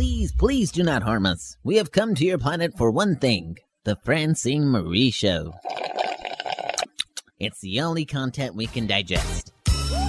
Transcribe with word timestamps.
Please, 0.00 0.32
please 0.32 0.72
do 0.72 0.82
not 0.82 1.02
harm 1.02 1.26
us. 1.26 1.58
We 1.62 1.76
have 1.76 1.92
come 1.92 2.14
to 2.14 2.24
your 2.24 2.38
planet 2.38 2.72
for 2.78 2.90
one 2.90 3.16
thing 3.16 3.58
the 3.84 3.96
Francine 3.96 4.66
Marie 4.66 5.10
Show. 5.10 5.52
It's 7.38 7.60
the 7.60 7.82
only 7.82 8.06
content 8.06 8.54
we 8.54 8.66
can 8.66 8.86
digest. 8.86 9.52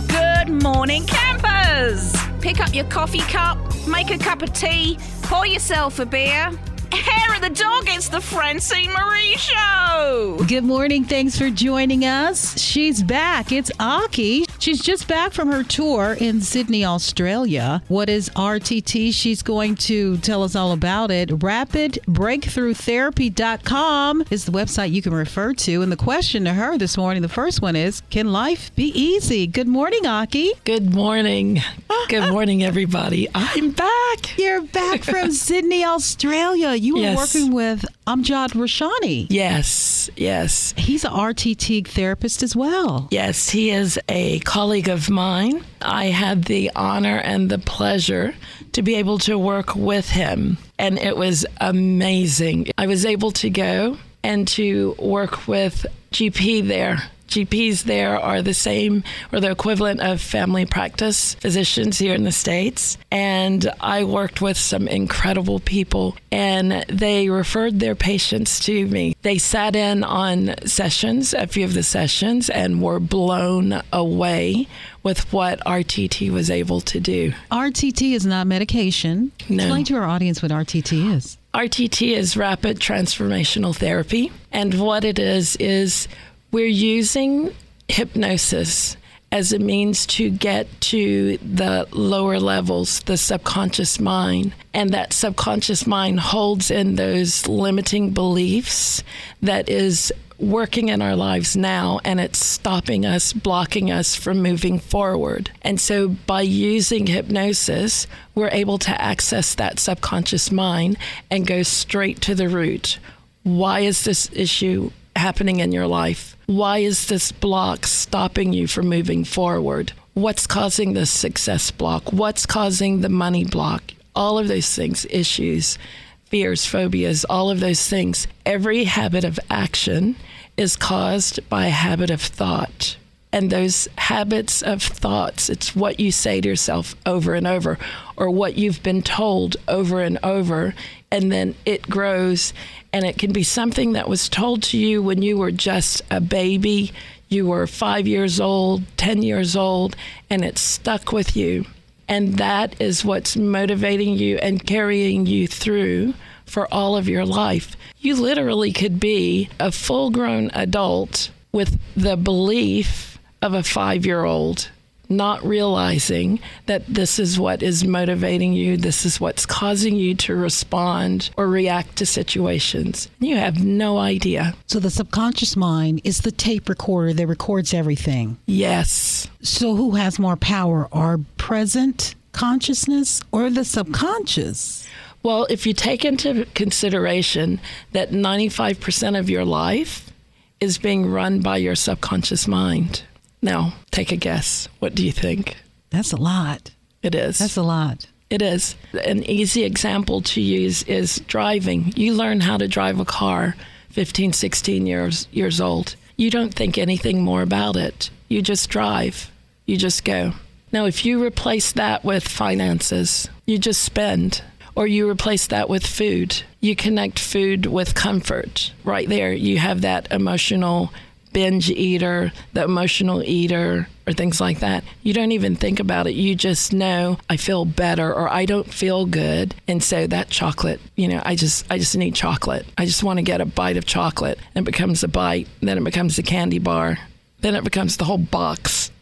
Good 0.08 0.64
morning, 0.64 1.06
campers! 1.08 2.16
Pick 2.40 2.62
up 2.62 2.74
your 2.74 2.86
coffee 2.86 3.20
cup, 3.20 3.58
make 3.86 4.12
a 4.12 4.18
cup 4.18 4.42
of 4.42 4.54
tea, 4.54 4.98
pour 5.24 5.46
yourself 5.46 6.00
a 6.00 6.06
beer. 6.06 6.58
Hair 6.94 7.36
of 7.36 7.42
the 7.42 7.50
dog, 7.50 7.84
it's 7.88 8.10
the 8.10 8.22
Francine 8.22 8.92
Marie 8.92 9.36
Show! 9.38 10.38
Good 10.48 10.64
morning. 10.64 11.04
Thanks 11.06 11.38
for 11.38 11.50
joining 11.50 12.06
us. 12.06 12.60
She's 12.60 13.02
back. 13.04 13.52
It's 13.52 13.72
Aki. 13.80 14.46
She's 14.60 14.82
just 14.82 15.08
back 15.08 15.32
from 15.32 15.52
her 15.52 15.64
tour 15.64 16.16
in 16.20 16.42
Sydney, 16.42 16.84
Australia. 16.86 17.82
What 17.88 18.10
is 18.10 18.30
RTT? 18.32 19.14
She's 19.14 19.42
going 19.42 19.76
to 19.76 20.18
tell 20.18 20.44
us 20.44 20.56
all 20.56 20.72
about 20.74 21.12
it. 21.12 21.30
RapidBreakthroughTherapy.com 21.30 24.24
is 24.30 24.46
the 24.46 24.52
website 24.52 24.92
you 24.92 25.02
can 25.02 25.14
refer 25.14 25.54
to. 25.54 25.82
And 25.82 25.92
the 25.92 25.98
question 25.98 26.44
to 26.46 26.54
her 26.54 26.78
this 26.78 26.98
morning, 26.98 27.22
the 27.22 27.30
first 27.30 27.62
one 27.62 27.76
is 27.76 28.02
Can 28.10 28.32
life 28.32 28.74
be 28.76 28.86
easy? 29.00 29.48
Good 29.48 29.68
morning, 29.68 30.06
Aki. 30.06 30.54
Good 30.66 30.94
morning. 30.94 31.62
Good 32.10 32.30
morning, 32.32 32.64
everybody. 32.64 33.28
I'm 33.34 33.72
back. 33.72 33.90
You're 34.38 34.62
back 34.62 35.04
from 35.04 35.32
Sydney, 35.48 35.84
Australia. 35.86 36.74
You 36.74 36.96
were 36.96 37.02
Yes. 37.02 37.18
working 37.18 37.54
with 37.54 37.86
Amjad 38.08 38.50
Rashani. 38.54 39.28
Yes, 39.30 40.10
yes, 40.16 40.74
He's 40.78 41.04
an 41.06 41.12
RTT 41.12 41.88
therapist 41.88 42.44
as 42.44 42.56
well. 42.56 43.08
yes. 43.12 43.50
He 43.50 43.70
is 43.70 44.00
a 44.10 44.40
colleague 44.40 44.90
of 44.90 45.10
mine. 45.10 45.64
I 45.82 46.06
had 46.08 46.46
the 46.46 46.72
honor 46.76 47.18
and 47.18 47.50
the 47.50 47.58
pleasure 47.60 48.36
to 48.74 48.82
be 48.82 48.96
able 48.96 49.18
to 49.20 49.38
work 49.38 49.76
with 49.76 50.10
him, 50.10 50.58
and 50.80 50.98
it 51.00 51.16
was 51.18 51.46
amazing. 51.60 52.68
I 52.78 52.88
was 52.88 53.06
able 53.06 53.32
to 53.34 53.50
go 53.50 53.98
and 54.24 54.48
to 54.50 54.96
work 55.00 55.48
with 55.48 55.86
GP 56.12 56.68
there. 56.68 57.04
GPs 57.32 57.84
there 57.84 58.20
are 58.20 58.42
the 58.42 58.54
same 58.54 59.04
or 59.32 59.40
the 59.40 59.52
equivalent 59.52 60.02
of 60.02 60.22
family 60.22 60.66
practice 60.66 61.36
physicians 61.36 61.98
here 61.98 62.14
in 62.14 62.24
the 62.24 62.32
States. 62.32 62.98
And 63.10 63.72
I 63.80 64.04
worked 64.04 64.42
with 64.42 64.58
some 64.58 64.88
incredible 64.88 65.60
people, 65.60 66.16
and 66.32 66.86
they 66.88 67.30
referred 67.30 67.80
their 67.80 67.96
patients 67.96 68.60
to 68.66 68.86
me. 68.88 69.16
They 69.22 69.38
sat 69.38 69.76
in 69.76 70.04
on 70.04 70.56
sessions, 70.66 71.34
a 71.34 71.48
few 71.48 71.66
of 71.66 71.74
the 71.74 71.84
sessions, 71.84 72.50
and 72.50 72.82
were 72.82 73.00
blown 73.00 73.82
away 73.92 74.68
with 75.04 75.32
what 75.34 75.60
RTT 75.62 76.32
was 76.32 76.50
able 76.50 76.82
to 76.82 77.00
do. 77.00 77.34
RTT 77.52 78.14
is 78.14 78.26
not 78.26 78.48
medication. 78.48 79.32
No. 79.50 79.64
Explain 79.64 79.86
to 79.86 79.96
our 79.96 80.06
audience 80.06 80.42
what 80.42 80.52
RTT 80.52 81.16
is. 81.16 81.38
RTT 81.54 82.16
is 82.16 82.38
rapid 82.38 82.80
transformational 82.80 83.76
therapy. 83.76 84.32
And 84.52 84.80
what 84.80 85.04
it 85.04 85.20
is, 85.20 85.56
is 85.58 86.08
we're 86.52 86.66
using 86.66 87.54
hypnosis 87.88 88.98
as 89.32 89.54
a 89.54 89.60
means 89.60 90.06
to 90.06 90.30
get 90.30 90.68
to 90.82 91.38
the 91.38 91.88
lower 91.92 92.40
levels, 92.40 93.00
the 93.04 93.16
subconscious 93.16 94.00
mind. 94.00 94.54
And 94.74 94.90
that 94.92 95.14
subconscious 95.14 95.88
mind 95.88 96.20
holds 96.20 96.70
in 96.70 96.96
those 96.96 97.48
limiting 97.48 98.12
beliefs 98.12 99.04
that 99.42 99.70
is 99.70 100.12
working 100.38 100.90
in 100.90 101.02
our 101.02 101.16
lives 101.16 101.56
now 101.56 102.00
and 102.04 102.20
it's 102.20 102.44
stopping 102.44 103.06
us, 103.06 103.32
blocking 103.32 103.92
us 103.92 104.16
from 104.16 104.42
moving 104.42 104.80
forward. 104.80 105.52
And 105.62 105.80
so 105.80 106.10
by 106.10 106.42
using 106.42 107.08
hypnosis, 107.08 108.08
we're 108.34 108.50
able 108.50 108.80
to 108.80 109.02
access 109.02 109.56
that 109.56 109.80
subconscious 109.80 110.52
mind 110.52 110.98
and 111.30 111.46
go 111.46 111.64
straight 111.64 112.22
to 112.22 112.36
the 112.36 112.50
root. 112.50 112.98
Why 113.44 113.82
is 113.82 114.04
this 114.04 114.30
issue 114.34 114.92
happening 115.16 115.60
in 115.60 115.72
your 115.72 115.88
life? 115.88 116.36
Why 116.52 116.80
is 116.80 117.06
this 117.08 117.32
block 117.32 117.86
stopping 117.88 118.52
you 118.52 118.68
from 118.68 118.90
moving 118.90 119.24
forward? 119.24 119.94
What's 120.16 120.46
causing 120.46 120.92
the 120.92 121.06
success 121.06 121.72
block? 121.72 122.12
What's 122.12 122.46
causing 122.46 123.00
the 123.00 123.08
money 123.08 123.46
block? 123.46 123.94
All 124.14 124.38
of 124.38 124.50
those 124.50 124.76
things, 124.76 125.08
issues, 125.10 125.78
fears, 126.26 126.66
phobias, 126.66 127.24
all 127.24 127.50
of 127.50 127.62
those 127.62 127.88
things. 127.88 128.28
Every 128.46 128.84
habit 128.84 129.24
of 129.24 129.40
action 129.50 130.18
is 130.58 130.76
caused 130.76 131.48
by 131.48 131.68
a 131.68 131.70
habit 131.70 132.10
of 132.10 132.22
thought. 132.22 132.98
And 133.32 133.50
those 133.50 133.88
habits 133.98 134.62
of 134.62 134.84
thoughts, 134.84 135.50
it's 135.50 135.74
what 135.74 136.02
you 136.02 136.12
say 136.12 136.42
to 136.42 136.50
yourself 136.50 136.96
over 137.06 137.34
and 137.34 137.48
over, 137.48 137.80
or 138.18 138.30
what 138.30 138.58
you've 138.58 138.84
been 138.84 139.04
told 139.04 139.56
over 139.70 140.02
and 140.02 140.20
over, 140.22 140.76
and 141.12 141.32
then 141.32 141.56
it 141.66 141.90
grows. 141.90 142.54
And 142.94 143.06
it 143.06 143.18
can 143.18 143.32
be 143.32 143.44
something 143.44 143.94
that 143.94 144.10
was 144.10 144.30
told 144.30 144.64
to 144.64 144.78
you 144.78 145.02
when 145.02 145.22
you 145.22 145.38
were 145.38 145.52
just 145.52 146.02
a 146.10 146.20
baby, 146.20 146.92
you 147.30 147.48
were 147.48 147.68
five 147.68 148.08
years 148.08 148.40
old, 148.40 148.84
10 148.98 149.22
years 149.24 149.56
old, 149.56 149.96
and 150.30 150.44
it 150.44 150.58
stuck 150.58 151.12
with 151.12 151.36
you. 151.36 151.66
And 152.08 152.38
that 152.38 152.80
is 152.82 153.06
what's 153.06 153.38
motivating 153.38 154.18
you 154.18 154.38
and 154.38 154.66
carrying 154.66 155.26
you 155.26 155.48
through 155.48 156.14
for 156.46 156.72
all 156.74 156.98
of 156.98 157.08
your 157.08 157.26
life. 157.26 157.78
You 158.00 158.16
literally 158.16 158.74
could 158.74 159.00
be 159.00 159.50
a 159.60 159.72
full 159.72 160.10
grown 160.10 160.50
adult 160.54 161.32
with 161.54 161.80
the 161.96 162.18
belief 162.18 163.18
of 163.42 163.54
a 163.54 163.64
five 163.64 164.06
year 164.06 164.26
old, 164.26 164.70
not 165.12 165.44
realizing 165.44 166.40
that 166.66 166.86
this 166.88 167.20
is 167.20 167.40
what 167.40 167.62
is 167.62 167.84
motivating 167.84 168.54
you, 168.54 168.78
this 168.78 169.06
is 169.06 169.20
what's 169.20 169.46
causing 169.46 169.96
you 169.96 170.16
to 170.16 170.36
respond 170.36 171.30
or 171.38 171.48
react 171.48 171.98
to 171.98 172.06
situations. 172.06 173.10
You 173.20 173.36
have 173.38 173.64
no 173.64 173.98
idea. 173.98 174.56
So 174.68 174.80
the 174.80 174.90
subconscious 174.90 175.56
mind 175.56 176.02
is 176.04 176.22
the 176.22 176.32
tape 176.32 176.70
recorder 176.70 177.14
that 177.14 177.28
records 177.28 177.74
everything. 177.74 178.38
Yes. 178.46 179.30
So 179.42 179.76
who 179.76 179.92
has 179.92 180.18
more 180.18 180.38
power, 180.38 180.88
our 180.92 181.20
present 181.38 182.16
consciousness 182.32 183.22
or 183.32 183.50
the 183.50 183.66
subconscious? 183.66 184.88
Well, 185.24 185.46
if 185.50 185.68
you 185.68 185.74
take 185.74 186.04
into 186.04 186.46
consideration 186.56 187.62
that 187.92 188.12
95% 188.12 189.20
of 189.20 189.30
your 189.30 189.46
life 189.46 190.12
is 190.60 190.78
being 190.78 191.12
run 191.12 191.42
by 191.42 191.58
your 191.58 191.76
subconscious 191.76 192.48
mind. 192.48 193.04
Now, 193.42 193.74
take 193.92 194.12
a 194.12 194.18
guess. 194.18 194.68
What 194.80 194.96
do 194.96 195.06
you 195.06 195.12
think? 195.12 195.58
That's 195.90 196.12
a 196.12 196.18
lot. 196.18 196.72
It 197.02 197.16
is. 197.16 197.40
That's 197.40 197.58
a 197.58 197.64
lot. 197.64 198.08
It 198.30 198.42
is. 198.42 198.76
An 198.94 199.24
easy 199.24 199.64
example 199.64 200.22
to 200.22 200.42
use 200.42 200.84
is 200.84 201.20
driving. 201.28 201.92
You 201.96 202.14
learn 202.14 202.42
how 202.42 202.58
to 202.58 202.68
drive 202.68 203.00
a 203.00 203.06
car 203.06 203.56
15, 203.90 204.34
16 204.34 204.88
years 204.88 205.28
years 205.32 205.60
old. 205.60 205.96
You 206.16 206.30
don't 206.30 206.54
think 206.54 206.78
anything 206.78 207.24
more 207.24 207.42
about 207.42 207.76
it. 207.76 208.10
You 208.30 208.42
just 208.42 208.70
drive. 208.70 209.32
You 209.66 209.76
just 209.76 210.06
go. 210.06 210.34
Now, 210.72 210.86
if 210.86 211.04
you 211.04 211.22
replace 211.22 211.74
that 211.74 212.06
with 212.06 212.26
finances, 212.26 213.28
you 213.46 213.58
just 213.58 213.82
spend. 213.82 214.44
Or 214.76 214.88
you 214.88 215.10
replace 215.10 215.48
that 215.48 215.68
with 215.68 215.86
food. 215.86 216.44
You 216.62 216.78
connect 216.78 217.20
food 217.20 217.66
with 217.66 217.94
comfort. 217.94 218.72
Right 218.86 219.10
there, 219.10 219.34
you 219.34 219.58
have 219.58 219.82
that 219.82 220.10
emotional 220.12 220.94
binge 221.34 221.70
eater, 221.70 222.32
the 222.54 222.64
emotional 222.64 223.24
eater, 223.24 223.88
or 224.08 224.14
things 224.14 224.42
like 224.42 224.60
that. 224.60 224.84
You 225.04 225.14
don't 225.14 225.32
even 225.32 225.56
think 225.56 225.80
about 225.80 226.08
it. 226.08 226.14
You 226.14 226.36
just 226.36 226.74
know 226.74 227.18
I 227.30 227.38
feel 227.38 227.66
better 227.66 228.14
or 228.14 228.30
I 228.30 228.46
don't 228.46 228.72
feel 228.74 229.06
good. 229.06 229.56
And 229.68 229.82
so 229.84 230.08
that 230.08 230.30
chocolate, 230.30 230.80
you 230.96 231.08
know, 231.08 231.22
I 231.26 231.36
just 231.36 231.66
I 231.72 231.78
just 231.78 231.96
need 231.96 232.16
chocolate. 232.16 232.66
I 232.78 232.86
just 232.86 233.04
want 233.04 233.18
to 233.18 233.24
get 233.24 233.42
a 233.42 233.46
bite 233.46 233.78
of 233.78 233.86
chocolate. 233.86 234.40
And 234.56 234.68
it 234.68 234.72
becomes 234.72 235.04
a 235.04 235.08
bite, 235.08 235.48
then 235.62 235.78
it 235.78 235.84
becomes 235.84 236.18
a 236.18 236.24
candy 236.24 236.60
bar, 236.60 236.98
then 237.40 237.56
it 237.56 237.64
becomes 237.64 237.98
the 237.98 238.06
whole 238.06 238.18
box. 238.18 238.92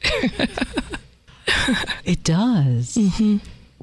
It 2.05 2.23
does. 2.23 2.95
Mm-hmm. 2.95 3.37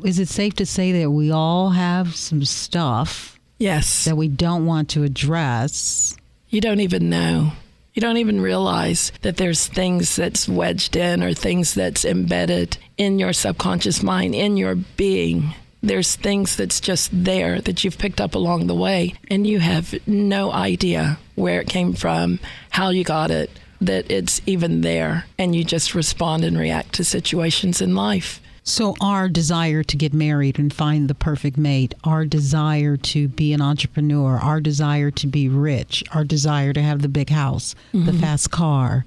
Is 0.06 0.18
it 0.18 0.28
safe 0.28 0.54
to 0.54 0.66
say 0.66 0.92
that 1.00 1.10
we 1.10 1.30
all 1.30 1.70
have 1.70 2.14
some 2.14 2.44
stuff 2.44 3.38
Yes. 3.58 4.04
that 4.04 4.16
we 4.16 4.28
don't 4.28 4.66
want 4.66 4.90
to 4.90 5.02
address? 5.02 6.16
You 6.48 6.60
don't 6.60 6.80
even 6.80 7.10
know. 7.10 7.52
You 7.96 8.02
don't 8.02 8.18
even 8.18 8.42
realize 8.42 9.10
that 9.22 9.38
there's 9.38 9.68
things 9.68 10.16
that's 10.16 10.46
wedged 10.46 10.96
in 10.96 11.22
or 11.22 11.32
things 11.32 11.72
that's 11.72 12.04
embedded 12.04 12.76
in 12.98 13.18
your 13.18 13.32
subconscious 13.32 14.02
mind, 14.02 14.34
in 14.34 14.58
your 14.58 14.74
being. 14.74 15.54
There's 15.82 16.14
things 16.14 16.56
that's 16.56 16.78
just 16.78 17.08
there 17.10 17.58
that 17.62 17.84
you've 17.84 17.96
picked 17.96 18.20
up 18.20 18.34
along 18.34 18.66
the 18.66 18.74
way, 18.74 19.14
and 19.30 19.46
you 19.46 19.60
have 19.60 19.94
no 20.06 20.52
idea 20.52 21.18
where 21.36 21.58
it 21.58 21.68
came 21.68 21.94
from, 21.94 22.38
how 22.68 22.90
you 22.90 23.02
got 23.02 23.30
it, 23.30 23.48
that 23.80 24.10
it's 24.10 24.42
even 24.44 24.82
there, 24.82 25.24
and 25.38 25.56
you 25.56 25.64
just 25.64 25.94
respond 25.94 26.44
and 26.44 26.58
react 26.58 26.92
to 26.96 27.04
situations 27.04 27.80
in 27.80 27.94
life. 27.94 28.42
So, 28.68 28.96
our 29.00 29.28
desire 29.28 29.84
to 29.84 29.96
get 29.96 30.12
married 30.12 30.58
and 30.58 30.74
find 30.74 31.06
the 31.08 31.14
perfect 31.14 31.56
mate, 31.56 31.94
our 32.02 32.24
desire 32.24 32.96
to 32.96 33.28
be 33.28 33.52
an 33.52 33.62
entrepreneur, 33.62 34.38
our 34.38 34.60
desire 34.60 35.12
to 35.12 35.26
be 35.28 35.48
rich, 35.48 36.02
our 36.12 36.24
desire 36.24 36.72
to 36.72 36.82
have 36.82 37.00
the 37.00 37.08
big 37.08 37.30
house, 37.30 37.76
the 37.92 37.98
mm-hmm. 37.98 38.18
fast 38.20 38.50
car, 38.50 39.04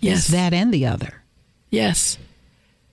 Yes. 0.00 0.20
is 0.20 0.28
that 0.28 0.54
and 0.54 0.72
the 0.72 0.86
other. 0.86 1.22
Yes. 1.70 2.16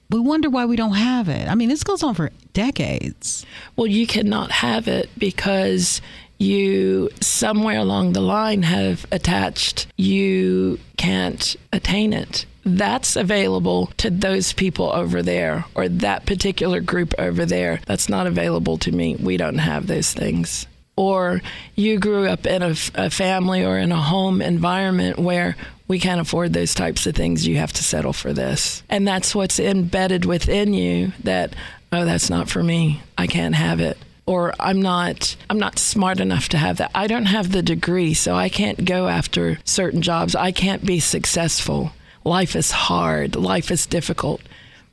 we 0.09 0.19
wonder 0.19 0.49
why 0.49 0.65
we 0.65 0.75
don't 0.75 0.93
have 0.95 1.29
it. 1.29 1.47
I 1.47 1.55
mean, 1.55 1.69
this 1.69 1.83
goes 1.85 2.03
on 2.03 2.15
for 2.15 2.31
decades. 2.51 3.45
Well, 3.77 3.87
you 3.87 4.05
cannot 4.05 4.51
have 4.51 4.89
it 4.89 5.09
because 5.17 6.01
you 6.43 7.09
somewhere 7.21 7.79
along 7.79 8.13
the 8.13 8.21
line 8.21 8.63
have 8.63 9.05
attached 9.11 9.87
you 9.97 10.79
can't 10.97 11.55
attain 11.71 12.13
it. 12.13 12.45
That's 12.65 13.15
available 13.15 13.87
to 13.97 14.09
those 14.09 14.53
people 14.53 14.91
over 14.93 15.21
there 15.21 15.65
or 15.75 15.89
that 15.89 16.25
particular 16.25 16.79
group 16.79 17.13
over 17.17 17.45
there. 17.45 17.81
That's 17.85 18.07
not 18.07 18.27
available 18.27 18.77
to 18.79 18.91
me. 18.91 19.15
We 19.15 19.37
don't 19.37 19.57
have 19.57 19.87
those 19.87 20.13
things. 20.13 20.65
Or 20.95 21.41
you 21.75 21.99
grew 21.99 22.27
up 22.27 22.45
in 22.45 22.61
a, 22.61 22.75
a 22.93 23.09
family 23.09 23.65
or 23.65 23.77
in 23.77 23.91
a 23.91 24.01
home 24.01 24.41
environment 24.41 25.17
where 25.17 25.57
we 25.87 25.99
can't 25.99 26.21
afford 26.21 26.53
those 26.53 26.73
types 26.73 27.05
of 27.07 27.15
things. 27.15 27.47
You 27.47 27.57
have 27.57 27.73
to 27.73 27.83
settle 27.83 28.13
for 28.13 28.31
this. 28.31 28.83
And 28.89 29.07
that's 29.07 29.35
what's 29.35 29.59
embedded 29.59 30.23
within 30.23 30.73
you 30.73 31.11
that, 31.23 31.53
oh, 31.91 32.05
that's 32.05 32.29
not 32.29 32.49
for 32.49 32.63
me. 32.63 33.01
I 33.17 33.27
can't 33.27 33.55
have 33.55 33.81
it 33.81 33.97
or 34.25 34.53
I'm 34.59 34.81
not 34.81 35.35
I'm 35.49 35.59
not 35.59 35.79
smart 35.79 36.19
enough 36.19 36.49
to 36.49 36.57
have 36.57 36.77
that. 36.77 36.91
I 36.95 37.07
don't 37.07 37.25
have 37.25 37.51
the 37.51 37.61
degree, 37.61 38.13
so 38.13 38.35
I 38.35 38.49
can't 38.49 38.85
go 38.85 39.07
after 39.07 39.59
certain 39.63 40.01
jobs. 40.01 40.35
I 40.35 40.51
can't 40.51 40.85
be 40.85 40.99
successful. 40.99 41.91
Life 42.23 42.55
is 42.55 42.71
hard. 42.71 43.35
Life 43.35 43.69
is 43.71 43.85
difficult. 43.85 44.41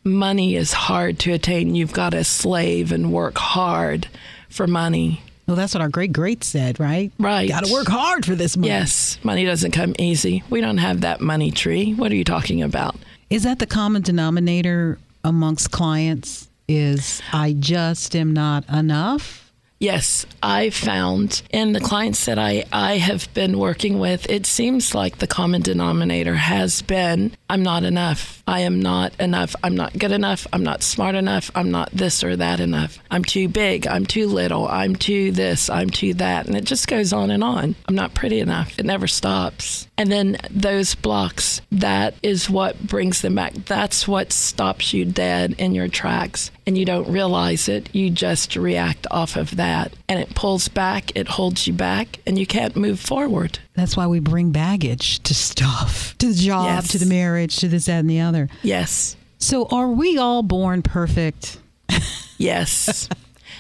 Money 0.03 0.57
is 0.57 0.73
hard 0.73 1.19
to 1.21 1.33
attain. 1.33 1.75
You've 1.75 1.93
got 1.93 2.11
to 2.11 2.25
slave 2.25 2.91
and 2.91 3.13
work 3.13 3.39
hard 3.39 4.09
for 4.49 4.67
money. 4.67 5.23
Well, 5.47 5.57
that's 5.57 5.75
what 5.75 5.81
our 5.81 5.89
great 5.89 6.13
greats 6.13 6.47
said, 6.47 6.79
right? 6.79 7.11
Right. 7.19 7.49
Got 7.49 7.65
to 7.65 7.73
work 7.73 7.89
hard 7.89 8.25
for 8.25 8.35
this 8.35 8.57
money. 8.57 8.69
Yes, 8.69 9.19
money 9.25 9.45
doesn't 9.45 9.73
come 9.73 9.95
easy. 9.99 10.45
We 10.49 10.61
don't 10.61 10.79
have 10.79 11.01
that 11.01 11.21
money 11.21 11.51
tree. 11.51 11.93
What 11.93 12.13
are 12.13 12.15
you 12.15 12.25
talking 12.25 12.63
about? 12.63 12.97
Is 13.31 13.43
that 13.43 13.59
the 13.59 13.67
common 13.67 14.03
denominator 14.03 14.99
amongst 15.25 15.71
clients? 15.71 16.49
Is 16.73 17.21
I 17.33 17.53
just 17.53 18.15
am 18.15 18.33
not 18.33 18.65
enough? 18.69 19.53
Yes, 19.81 20.25
I 20.41 20.71
found 20.71 21.43
in 21.51 21.73
the 21.73 21.81
clients 21.81 22.27
that 22.27 22.39
I, 22.39 22.65
I 22.73 22.99
have 22.99 23.33
been 23.35 23.59
working 23.59 23.99
with, 23.99 24.31
it 24.31 24.47
seems 24.47 24.95
like 24.95 25.19
the 25.19 25.27
common 25.27 25.63
denominator 25.63 26.37
has 26.37 26.81
been 26.83 27.33
I'm 27.51 27.65
not 27.65 27.83
enough. 27.83 28.45
I 28.47 28.61
am 28.61 28.81
not 28.81 29.19
enough. 29.19 29.57
I'm 29.65 29.75
not 29.75 29.99
good 29.99 30.13
enough. 30.13 30.47
I'm 30.53 30.63
not 30.63 30.85
smart 30.85 31.17
enough. 31.17 31.51
I'm 31.57 31.73
not 31.73 31.91
this 31.91 32.23
or 32.23 32.37
that 32.37 32.61
enough. 32.61 33.01
I'm 33.11 33.25
too 33.25 33.49
big. 33.49 33.89
I'm 33.89 34.07
too 34.07 34.29
little. 34.29 34.69
I'm 34.69 34.95
too 34.95 35.33
this. 35.33 35.69
I'm 35.69 35.91
too 35.91 36.15
that. 36.15 36.47
And 36.47 36.57
it 36.57 36.65
just 36.65 36.87
goes 36.87 37.13
on 37.13 37.33
and 37.33 37.43
on. 37.43 37.75
I'm 37.89 37.97
not 37.97 38.15
pretty 38.15 38.39
enough. 38.39 38.79
It 38.79 38.87
never 38.87 39.09
stops. 39.09 39.89
And 39.99 40.13
then 40.13 40.37
those 40.49 40.95
blocks, 40.95 41.61
that 41.73 42.15
is 42.23 42.49
what 42.49 42.81
brings 42.87 43.21
them 43.21 43.35
back. 43.35 43.55
That's 43.67 44.07
what 44.07 44.31
stops 44.31 44.95
you 44.95 45.05
dead 45.05 45.57
in 45.59 45.75
your 45.75 45.89
tracks. 45.89 46.53
And 46.67 46.77
you 46.77 46.85
don't 46.85 47.11
realize 47.11 47.69
it. 47.69 47.93
You 47.95 48.11
just 48.11 48.55
react 48.55 49.07
off 49.11 49.37
of 49.37 49.57
that. 49.57 49.93
And 50.09 50.21
it 50.21 50.35
pulls 50.35 50.69
back, 50.69 51.11
it 51.17 51.27
holds 51.27 51.67
you 51.67 51.73
back, 51.73 52.21
and 52.27 52.39
you 52.39 52.47
can't 52.47 52.77
move 52.77 53.01
forward. 53.01 53.59
That's 53.75 53.97
why 53.97 54.07
we 54.07 54.21
bring 54.21 54.53
baggage 54.53 55.21
to 55.25 55.35
stuff, 55.35 56.15
to 56.19 56.29
the 56.29 56.35
job, 56.35 56.67
Yes. 56.67 56.89
to 56.89 56.99
the 56.99 57.07
marriage, 57.07 57.57
to 57.59 57.69
this, 57.69 57.87
that, 57.87 58.01
and 58.01 58.11
the 58.11 58.21
other. 58.21 58.49
Yes. 58.63 59.17
So, 59.39 59.67
are 59.71 59.89
we 59.89 60.19
all 60.19 60.43
born 60.43 60.83
perfect? 60.83 61.59
Yes. 62.39 63.09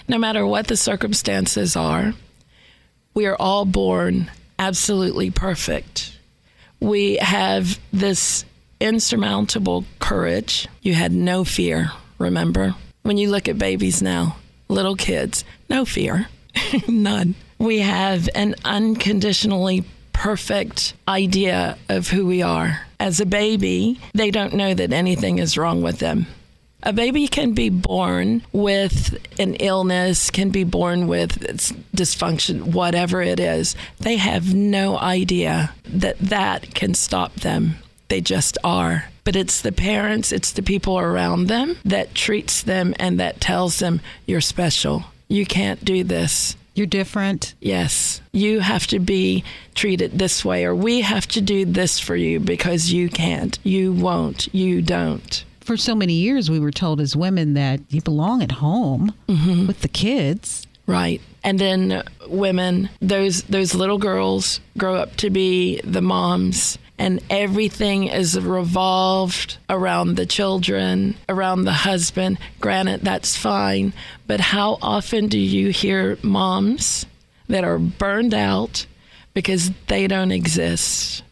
no 0.09 0.17
matter 0.19 0.47
what 0.47 0.67
the 0.69 0.77
circumstances 0.77 1.77
are, 1.77 2.15
we 3.13 3.27
are 3.27 3.37
all 3.37 3.65
born 3.67 4.31
absolutely 4.59 5.31
perfect. 5.31 6.17
We 6.81 7.17
have 7.17 7.79
this 7.93 8.45
insurmountable 8.81 9.85
courage. 9.99 10.67
You 10.81 10.95
had 10.95 11.13
no 11.13 11.45
fear, 11.45 11.93
remember? 12.19 12.75
When 13.11 13.19
you 13.19 13.29
look 13.29 13.49
at 13.49 13.59
babies 13.59 14.01
now, 14.01 14.37
little 14.69 14.95
kids, 14.95 15.45
no 15.69 15.85
fear, 15.85 16.29
none. 16.89 17.35
We 17.59 17.81
have 17.81 18.29
an 18.37 18.55
unconditionally 18.65 19.83
perfect 20.13 20.95
idea 21.09 21.77
of 21.89 22.11
who 22.11 22.25
we 22.25 22.41
are. 22.43 22.83
As 23.01 23.19
a 23.19 23.27
baby, 23.27 23.99
they 24.15 24.31
don't 24.31 24.55
know 24.55 24.75
that 24.75 24.93
anything 24.93 25.41
is 25.41 25.59
wrong 25.59 25.83
with 25.83 25.99
them. 25.99 26.29
A 26.85 26.93
baby 26.93 27.27
can 27.27 27.53
be 27.53 27.69
born 27.69 28.43
with 28.53 29.19
an 29.41 29.55
illness, 29.57 30.31
can 30.31 30.51
be 30.51 30.63
born 30.63 31.09
with 31.09 31.41
dysfunction, 31.93 32.75
whatever 32.75 33.21
it 33.23 33.41
is. 33.41 33.75
They 33.99 34.19
have 34.19 34.55
no 34.55 34.97
idea 34.97 35.75
that 35.85 36.21
that 36.21 36.77
can 36.77 36.95
stop 36.95 37.35
them. 37.35 37.75
They 38.11 38.21
just 38.21 38.59
are. 38.63 39.05
But 39.25 39.37
it's 39.37 39.63
the 39.63 39.73
parents, 39.73 40.33
it's 40.33 40.53
the 40.53 40.63
people 40.63 40.99
around 40.99 41.47
them 41.47 41.77
that 41.85 42.15
treats 42.15 42.63
them 42.63 42.95
and 42.99 43.21
that 43.21 43.41
tells 43.41 43.79
them, 43.79 44.01
you're 44.27 44.41
special. 44.41 45.05
You 45.29 45.47
can't 45.47 45.85
do 45.85 46.03
this. 46.03 46.57
You're 46.75 46.87
different. 46.87 47.55
Yes, 47.61 48.21
you 48.33 48.61
have 48.61 48.87
to 48.89 48.99
be 48.99 49.45
treated 49.75 50.19
this 50.19 50.45
way, 50.45 50.65
or 50.65 50.75
we 50.75 51.03
have 51.03 51.27
to 51.29 51.41
do 51.41 51.65
this 51.65 51.99
for 52.01 52.17
you 52.17 52.41
because 52.41 52.93
you 52.93 53.09
can't, 53.09 53.59
you 53.63 53.93
won't, 53.93 54.53
you 54.55 54.81
don't. 54.83 55.45
For 55.61 55.77
so 55.77 55.95
many 55.95 56.15
years, 56.15 56.51
we 56.51 56.59
were 56.59 56.71
told 56.71 57.01
as 57.01 57.15
women 57.15 57.55
that 57.55 57.81
you 57.91 58.01
belong 58.01 58.43
at 58.43 58.53
home 58.53 59.15
mm-hmm. 59.29 59.67
with 59.67 59.83
the 59.83 59.89
kids. 59.89 60.67
Right. 60.87 61.21
And 61.45 61.59
then 61.59 62.03
women, 62.27 62.89
those 63.01 63.43
those 63.45 63.75
little 63.75 63.99
girls 63.99 64.61
grow 64.77 64.97
up 64.97 65.17
to 65.17 65.31
be 65.31 65.81
the 65.83 66.03
moms 66.03 66.79
and 67.01 67.19
everything 67.31 68.09
is 68.09 68.39
revolved 68.39 69.57
around 69.71 70.17
the 70.17 70.27
children, 70.27 71.17
around 71.31 71.65
the 71.65 71.73
husband. 71.73 72.39
Granted, 72.61 73.01
that's 73.01 73.39
fine, 73.39 73.95
but 74.27 74.39
how 74.39 74.79
often 74.83 75.27
do 75.27 75.39
you 75.39 75.71
hear 75.71 76.19
moms 76.23 77.07
that 77.49 77.65
are 77.65 77.79
burned 77.79 78.35
out 78.35 78.85
because 79.33 79.71
they 79.87 80.07
don't 80.07 80.31
exist? 80.31 81.23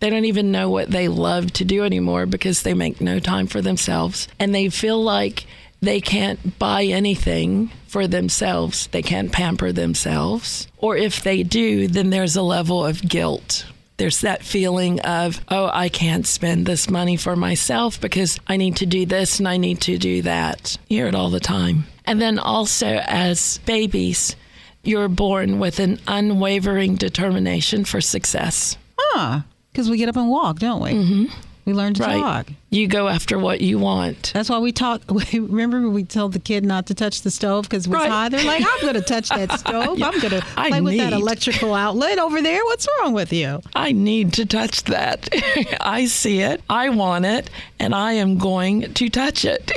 They 0.00 0.10
don't 0.10 0.26
even 0.26 0.52
know 0.52 0.68
what 0.68 0.90
they 0.90 1.08
love 1.08 1.54
to 1.54 1.64
do 1.64 1.84
anymore 1.84 2.26
because 2.26 2.62
they 2.62 2.74
make 2.74 3.00
no 3.00 3.18
time 3.18 3.46
for 3.46 3.62
themselves. 3.62 4.28
And 4.38 4.54
they 4.54 4.68
feel 4.68 5.02
like 5.02 5.46
they 5.80 6.02
can't 6.02 6.58
buy 6.58 6.84
anything 6.84 7.70
for 7.86 8.06
themselves. 8.06 8.88
They 8.88 9.00
can't 9.00 9.32
pamper 9.32 9.72
themselves. 9.72 10.68
Or 10.76 10.98
if 10.98 11.22
they 11.22 11.42
do, 11.42 11.88
then 11.88 12.10
there's 12.10 12.36
a 12.36 12.42
level 12.42 12.84
of 12.84 13.08
guilt. 13.08 13.64
There's 13.96 14.22
that 14.22 14.42
feeling 14.42 15.00
of, 15.00 15.40
oh, 15.48 15.70
I 15.72 15.88
can't 15.88 16.26
spend 16.26 16.66
this 16.66 16.90
money 16.90 17.16
for 17.16 17.36
myself 17.36 18.00
because 18.00 18.40
I 18.48 18.56
need 18.56 18.76
to 18.76 18.86
do 18.86 19.06
this 19.06 19.38
and 19.38 19.46
I 19.46 19.56
need 19.56 19.80
to 19.82 19.98
do 19.98 20.22
that. 20.22 20.76
You 20.88 20.98
hear 20.98 21.06
it 21.06 21.14
all 21.14 21.30
the 21.30 21.40
time. 21.40 21.84
And 22.04 22.20
then 22.20 22.38
also, 22.38 22.86
as 22.86 23.58
babies, 23.66 24.34
you're 24.82 25.08
born 25.08 25.58
with 25.58 25.78
an 25.78 26.00
unwavering 26.08 26.96
determination 26.96 27.84
for 27.84 28.00
success. 28.00 28.76
Ah, 29.14 29.44
because 29.72 29.88
we 29.88 29.96
get 29.96 30.08
up 30.08 30.16
and 30.16 30.28
walk, 30.28 30.58
don't 30.58 30.82
we? 30.82 30.90
Mm-hmm. 30.90 31.24
We 31.64 31.72
learn 31.72 31.94
to 31.94 32.02
Right. 32.02 32.20
talk. 32.20 32.46
You 32.70 32.86
go 32.88 33.08
after 33.08 33.38
what 33.38 33.60
you 33.60 33.78
want. 33.78 34.32
That's 34.34 34.50
why 34.50 34.58
we 34.58 34.70
talk. 34.72 35.02
Remember, 35.32 35.80
when 35.80 35.92
we 35.94 36.04
told 36.04 36.32
the 36.34 36.38
kid 36.38 36.64
not 36.64 36.86
to 36.86 36.94
touch 36.94 37.22
the 37.22 37.30
stove 37.30 37.64
because 37.64 37.88
was 37.88 38.00
Right. 38.00 38.10
hot. 38.10 38.30
They're 38.32 38.44
like, 38.44 38.62
"I'm 38.66 38.80
going 38.82 38.94
to 38.94 39.00
touch 39.00 39.28
that 39.30 39.58
stove. 39.60 40.02
I'm 40.02 40.18
going 40.20 40.30
to 40.40 40.44
I 40.56 40.68
play 40.68 40.80
with 40.80 40.98
that 40.98 41.12
electrical 41.12 41.72
outlet 41.74 42.18
over 42.18 42.42
there. 42.42 42.62
What's 42.64 42.86
wrong 43.00 43.14
with 43.14 43.32
you?" 43.32 43.62
I 43.74 43.92
need 43.92 44.32
to 44.34 44.44
touch 44.44 44.84
that. 44.84 45.28
I 45.80 46.06
see 46.06 46.40
it, 46.40 46.60
I 46.68 46.90
want 46.90 47.24
it, 47.24 47.48
and 47.78 47.94
I 47.94 48.12
am 48.14 48.36
going 48.38 48.92
to 48.92 49.08
touch 49.08 49.44
it. 49.44 49.70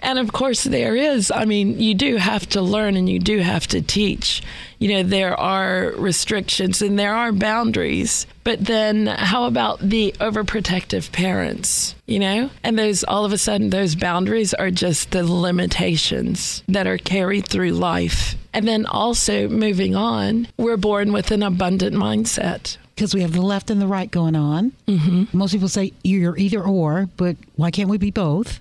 And 0.00 0.18
of 0.18 0.32
course, 0.32 0.64
there 0.64 0.96
is. 0.96 1.30
I 1.30 1.44
mean, 1.44 1.78
you 1.80 1.94
do 1.94 2.16
have 2.16 2.48
to 2.50 2.62
learn 2.62 2.96
and 2.96 3.08
you 3.08 3.18
do 3.18 3.38
have 3.38 3.66
to 3.68 3.80
teach. 3.80 4.42
You 4.78 4.94
know, 4.94 5.02
there 5.02 5.38
are 5.38 5.92
restrictions 5.96 6.80
and 6.80 6.98
there 6.98 7.14
are 7.14 7.32
boundaries. 7.32 8.26
But 8.42 8.64
then, 8.64 9.06
how 9.06 9.44
about 9.44 9.80
the 9.80 10.14
overprotective 10.18 11.12
parents? 11.12 11.94
You 12.06 12.18
know, 12.18 12.50
and 12.64 12.78
those 12.78 13.04
all 13.04 13.24
of 13.24 13.32
a 13.32 13.38
sudden, 13.38 13.70
those 13.70 13.94
boundaries 13.94 14.54
are 14.54 14.70
just 14.70 15.10
the 15.10 15.22
limitations 15.22 16.62
that 16.66 16.86
are 16.86 16.98
carried 16.98 17.46
through 17.46 17.72
life. 17.72 18.34
And 18.52 18.66
then 18.66 18.86
also 18.86 19.48
moving 19.48 19.94
on, 19.94 20.48
we're 20.56 20.76
born 20.76 21.12
with 21.12 21.30
an 21.30 21.42
abundant 21.42 21.94
mindset. 21.94 22.78
Because 22.94 23.14
we 23.14 23.22
have 23.22 23.32
the 23.32 23.40
left 23.40 23.70
and 23.70 23.80
the 23.80 23.86
right 23.86 24.10
going 24.10 24.36
on. 24.36 24.72
Mm-hmm. 24.86 25.34
Most 25.36 25.52
people 25.52 25.70
say 25.70 25.94
you're 26.04 26.36
either 26.36 26.62
or, 26.62 27.08
but 27.16 27.36
why 27.56 27.70
can't 27.70 27.88
we 27.88 27.96
be 27.96 28.10
both? 28.10 28.60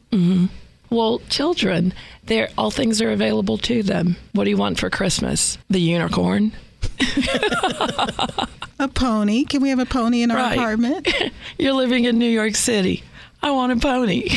Well, 0.89 1.19
children, 1.29 1.93
they're, 2.25 2.49
all 2.57 2.71
things 2.71 3.01
are 3.01 3.11
available 3.11 3.57
to 3.59 3.83
them. 3.83 4.15
What 4.33 4.45
do 4.45 4.49
you 4.49 4.57
want 4.57 4.79
for 4.79 4.89
Christmas? 4.89 5.57
The 5.69 5.79
unicorn? 5.79 6.51
A 8.79 8.87
pony? 8.87 9.43
Can 9.43 9.61
we 9.61 9.69
have 9.69 9.79
a 9.79 9.85
pony 9.85 10.21
in 10.21 10.31
our 10.31 10.37
Right. 10.37 10.57
apartment? 10.57 11.07
You're 11.57 11.73
living 11.73 12.05
in 12.05 12.17
New 12.17 12.29
York 12.29 12.55
City. 12.55 13.03
I 13.43 13.51
want 13.51 13.71
a 13.73 13.75
pony. 13.77 14.29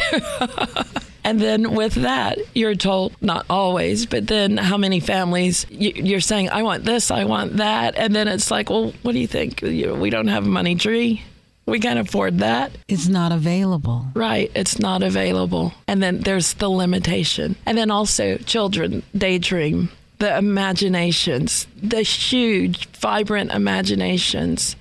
and 1.24 1.40
then 1.40 1.74
with 1.74 1.94
that, 1.94 2.38
you're 2.54 2.74
told, 2.76 3.14
not 3.20 3.44
always, 3.50 4.06
but 4.06 4.28
then 4.28 4.56
how 4.56 4.76
many 4.76 5.00
families 5.00 5.66
you, 5.70 5.90
you're 5.94 6.20
saying, 6.20 6.50
I 6.50 6.62
want 6.62 6.84
this, 6.84 7.10
I 7.10 7.24
want 7.24 7.56
that. 7.56 7.96
And 7.96 8.14
then 8.14 8.28
it's 8.28 8.48
like, 8.50 8.70
well, 8.70 8.92
what 9.02 9.12
do 9.12 9.18
you 9.18 9.26
think? 9.26 9.60
We 9.62 10.08
don't 10.10 10.28
have 10.28 10.44
a 10.44 10.48
money 10.48 10.76
tree. 10.76 11.22
We 11.72 11.80
can't 11.80 11.98
afford 11.98 12.40
that. 12.40 12.72
It's 12.86 13.08
not 13.08 13.32
available. 13.32 14.04
Right. 14.12 14.52
It's 14.54 14.78
not 14.78 15.02
available. 15.02 15.72
And 15.88 16.02
then 16.02 16.20
there's 16.20 16.52
the 16.52 16.68
limitation. 16.68 17.56
And 17.64 17.78
then 17.78 17.90
also, 17.90 18.36
children 18.36 19.02
daydream, 19.16 19.88
the 20.18 20.36
imaginations, 20.36 21.66
the 21.82 22.02
huge, 22.02 22.88
vibrant 22.88 23.52
imaginations 23.52 24.76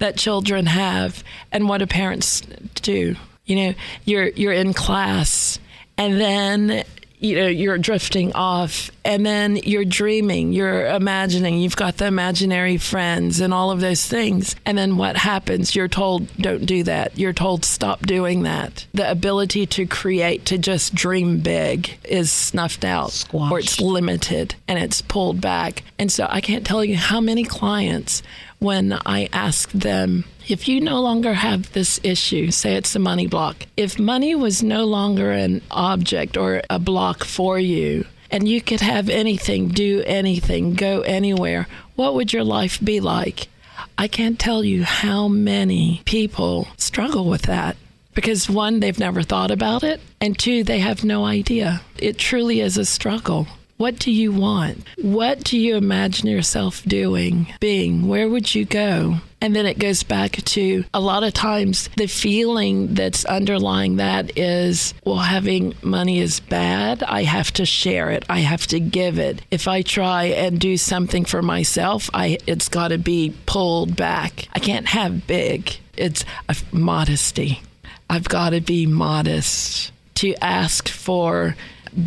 that 0.00 0.18
children 0.18 0.66
have, 0.66 1.24
and 1.50 1.66
what 1.66 1.78
do 1.78 1.86
parents 1.86 2.42
do? 2.74 3.16
You 3.46 3.56
know, 3.56 3.74
you're 4.04 4.28
you're 4.28 4.52
in 4.52 4.74
class, 4.74 5.58
and 5.96 6.20
then 6.20 6.84
you 7.24 7.36
know 7.36 7.46
you're 7.46 7.78
drifting 7.78 8.32
off 8.34 8.90
and 9.04 9.24
then 9.24 9.56
you're 9.56 9.84
dreaming 9.84 10.52
you're 10.52 10.86
imagining 10.86 11.58
you've 11.58 11.76
got 11.76 11.96
the 11.96 12.06
imaginary 12.06 12.76
friends 12.76 13.40
and 13.40 13.52
all 13.54 13.70
of 13.70 13.80
those 13.80 14.06
things 14.06 14.54
and 14.66 14.78
then 14.78 14.96
what 14.96 15.16
happens? 15.16 15.74
You're 15.74 15.88
told 15.88 16.34
don't 16.36 16.66
do 16.66 16.82
that. 16.84 17.18
You're 17.18 17.32
told 17.32 17.64
stop 17.64 18.06
doing 18.06 18.42
that. 18.42 18.86
The 18.94 19.10
ability 19.10 19.66
to 19.66 19.86
create 19.86 20.44
to 20.46 20.58
just 20.58 20.94
dream 20.94 21.40
big 21.40 21.98
is 22.04 22.30
snuffed 22.30 22.84
out 22.84 23.12
Squashed. 23.12 23.52
or 23.52 23.58
it's 23.58 23.80
limited 23.80 24.54
and 24.68 24.78
it's 24.78 25.02
pulled 25.02 25.40
back. 25.40 25.82
And 25.98 26.10
so 26.10 26.26
i 26.30 26.40
can't 26.40 26.66
tell 26.66 26.84
you 26.84 26.96
how 26.96 27.20
many 27.20 27.44
clients 27.44 28.22
when 28.58 28.98
I 29.04 29.28
ask 29.32 29.70
them, 29.72 30.24
if 30.48 30.68
you 30.68 30.80
no 30.80 31.00
longer 31.00 31.34
have 31.34 31.72
this 31.72 32.00
issue, 32.02 32.50
say 32.50 32.74
it's 32.74 32.94
a 32.94 32.98
money 32.98 33.26
block, 33.26 33.66
if 33.76 33.98
money 33.98 34.34
was 34.34 34.62
no 34.62 34.84
longer 34.84 35.30
an 35.30 35.62
object 35.70 36.36
or 36.36 36.62
a 36.68 36.78
block 36.78 37.24
for 37.24 37.58
you, 37.58 38.06
and 38.30 38.48
you 38.48 38.60
could 38.60 38.80
have 38.80 39.08
anything, 39.08 39.68
do 39.68 40.02
anything, 40.06 40.74
go 40.74 41.00
anywhere, 41.02 41.66
what 41.94 42.14
would 42.14 42.32
your 42.32 42.44
life 42.44 42.82
be 42.82 43.00
like? 43.00 43.48
I 43.96 44.08
can't 44.08 44.38
tell 44.38 44.64
you 44.64 44.84
how 44.84 45.28
many 45.28 46.02
people 46.04 46.68
struggle 46.76 47.26
with 47.26 47.42
that 47.42 47.76
because 48.14 48.48
one, 48.48 48.80
they've 48.80 48.98
never 48.98 49.22
thought 49.22 49.50
about 49.50 49.82
it, 49.82 50.00
and 50.20 50.38
two, 50.38 50.62
they 50.62 50.78
have 50.78 51.04
no 51.04 51.24
idea. 51.24 51.80
It 51.98 52.16
truly 52.16 52.60
is 52.60 52.78
a 52.78 52.84
struggle. 52.84 53.46
What 53.76 53.98
do 53.98 54.12
you 54.12 54.30
want? 54.30 54.86
What 54.98 55.42
do 55.42 55.58
you 55.58 55.74
imagine 55.76 56.28
yourself 56.28 56.84
doing, 56.84 57.52
being? 57.58 58.06
Where 58.06 58.28
would 58.28 58.54
you 58.54 58.64
go? 58.64 59.16
And 59.40 59.54
then 59.54 59.66
it 59.66 59.80
goes 59.80 60.04
back 60.04 60.32
to 60.32 60.84
a 60.94 61.00
lot 61.00 61.24
of 61.24 61.34
times 61.34 61.90
the 61.96 62.06
feeling 62.06 62.94
that's 62.94 63.24
underlying 63.24 63.96
that 63.96 64.38
is, 64.38 64.94
well, 65.04 65.18
having 65.18 65.74
money 65.82 66.20
is 66.20 66.38
bad. 66.38 67.02
I 67.02 67.24
have 67.24 67.52
to 67.54 67.66
share 67.66 68.10
it. 68.10 68.24
I 68.30 68.38
have 68.38 68.66
to 68.68 68.78
give 68.78 69.18
it. 69.18 69.42
If 69.50 69.66
I 69.66 69.82
try 69.82 70.24
and 70.24 70.60
do 70.60 70.76
something 70.76 71.24
for 71.24 71.42
myself, 71.42 72.08
I 72.14 72.38
it's 72.46 72.68
got 72.68 72.88
to 72.88 72.98
be 72.98 73.34
pulled 73.44 73.96
back. 73.96 74.48
I 74.54 74.60
can't 74.60 74.86
have 74.86 75.26
big. 75.26 75.76
It's 75.96 76.24
a 76.48 76.56
modesty. 76.72 77.60
I've 78.08 78.28
got 78.28 78.50
to 78.50 78.60
be 78.60 78.86
modest 78.86 79.92
to 80.14 80.34
ask 80.42 80.88
for 80.88 81.56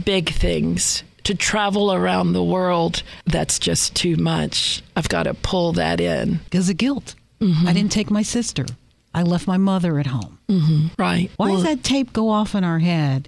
big 0.06 0.30
things 0.30 1.04
to 1.28 1.36
travel 1.36 1.92
around 1.92 2.32
the 2.32 2.44
world, 2.44 3.04
that's 3.26 3.60
just 3.60 3.94
too 3.94 4.16
much. 4.16 4.82
I've 4.96 5.10
got 5.10 5.24
to 5.24 5.34
pull 5.34 5.74
that 5.74 6.00
in. 6.00 6.40
Because 6.46 6.70
of 6.70 6.78
guilt. 6.78 7.16
Mm-hmm. 7.42 7.68
I 7.68 7.74
didn't 7.74 7.92
take 7.92 8.10
my 8.10 8.22
sister. 8.22 8.66
I 9.14 9.24
left 9.24 9.46
my 9.46 9.58
mother 9.58 10.00
at 10.00 10.08
home. 10.08 10.40
Mm-hmm. 10.48 10.88
Right. 10.98 11.30
Why 11.36 11.52
does 11.52 11.64
that 11.64 11.84
tape 11.84 12.14
go 12.14 12.30
off 12.30 12.56
in 12.56 12.64
our 12.64 12.80
head? 12.80 13.28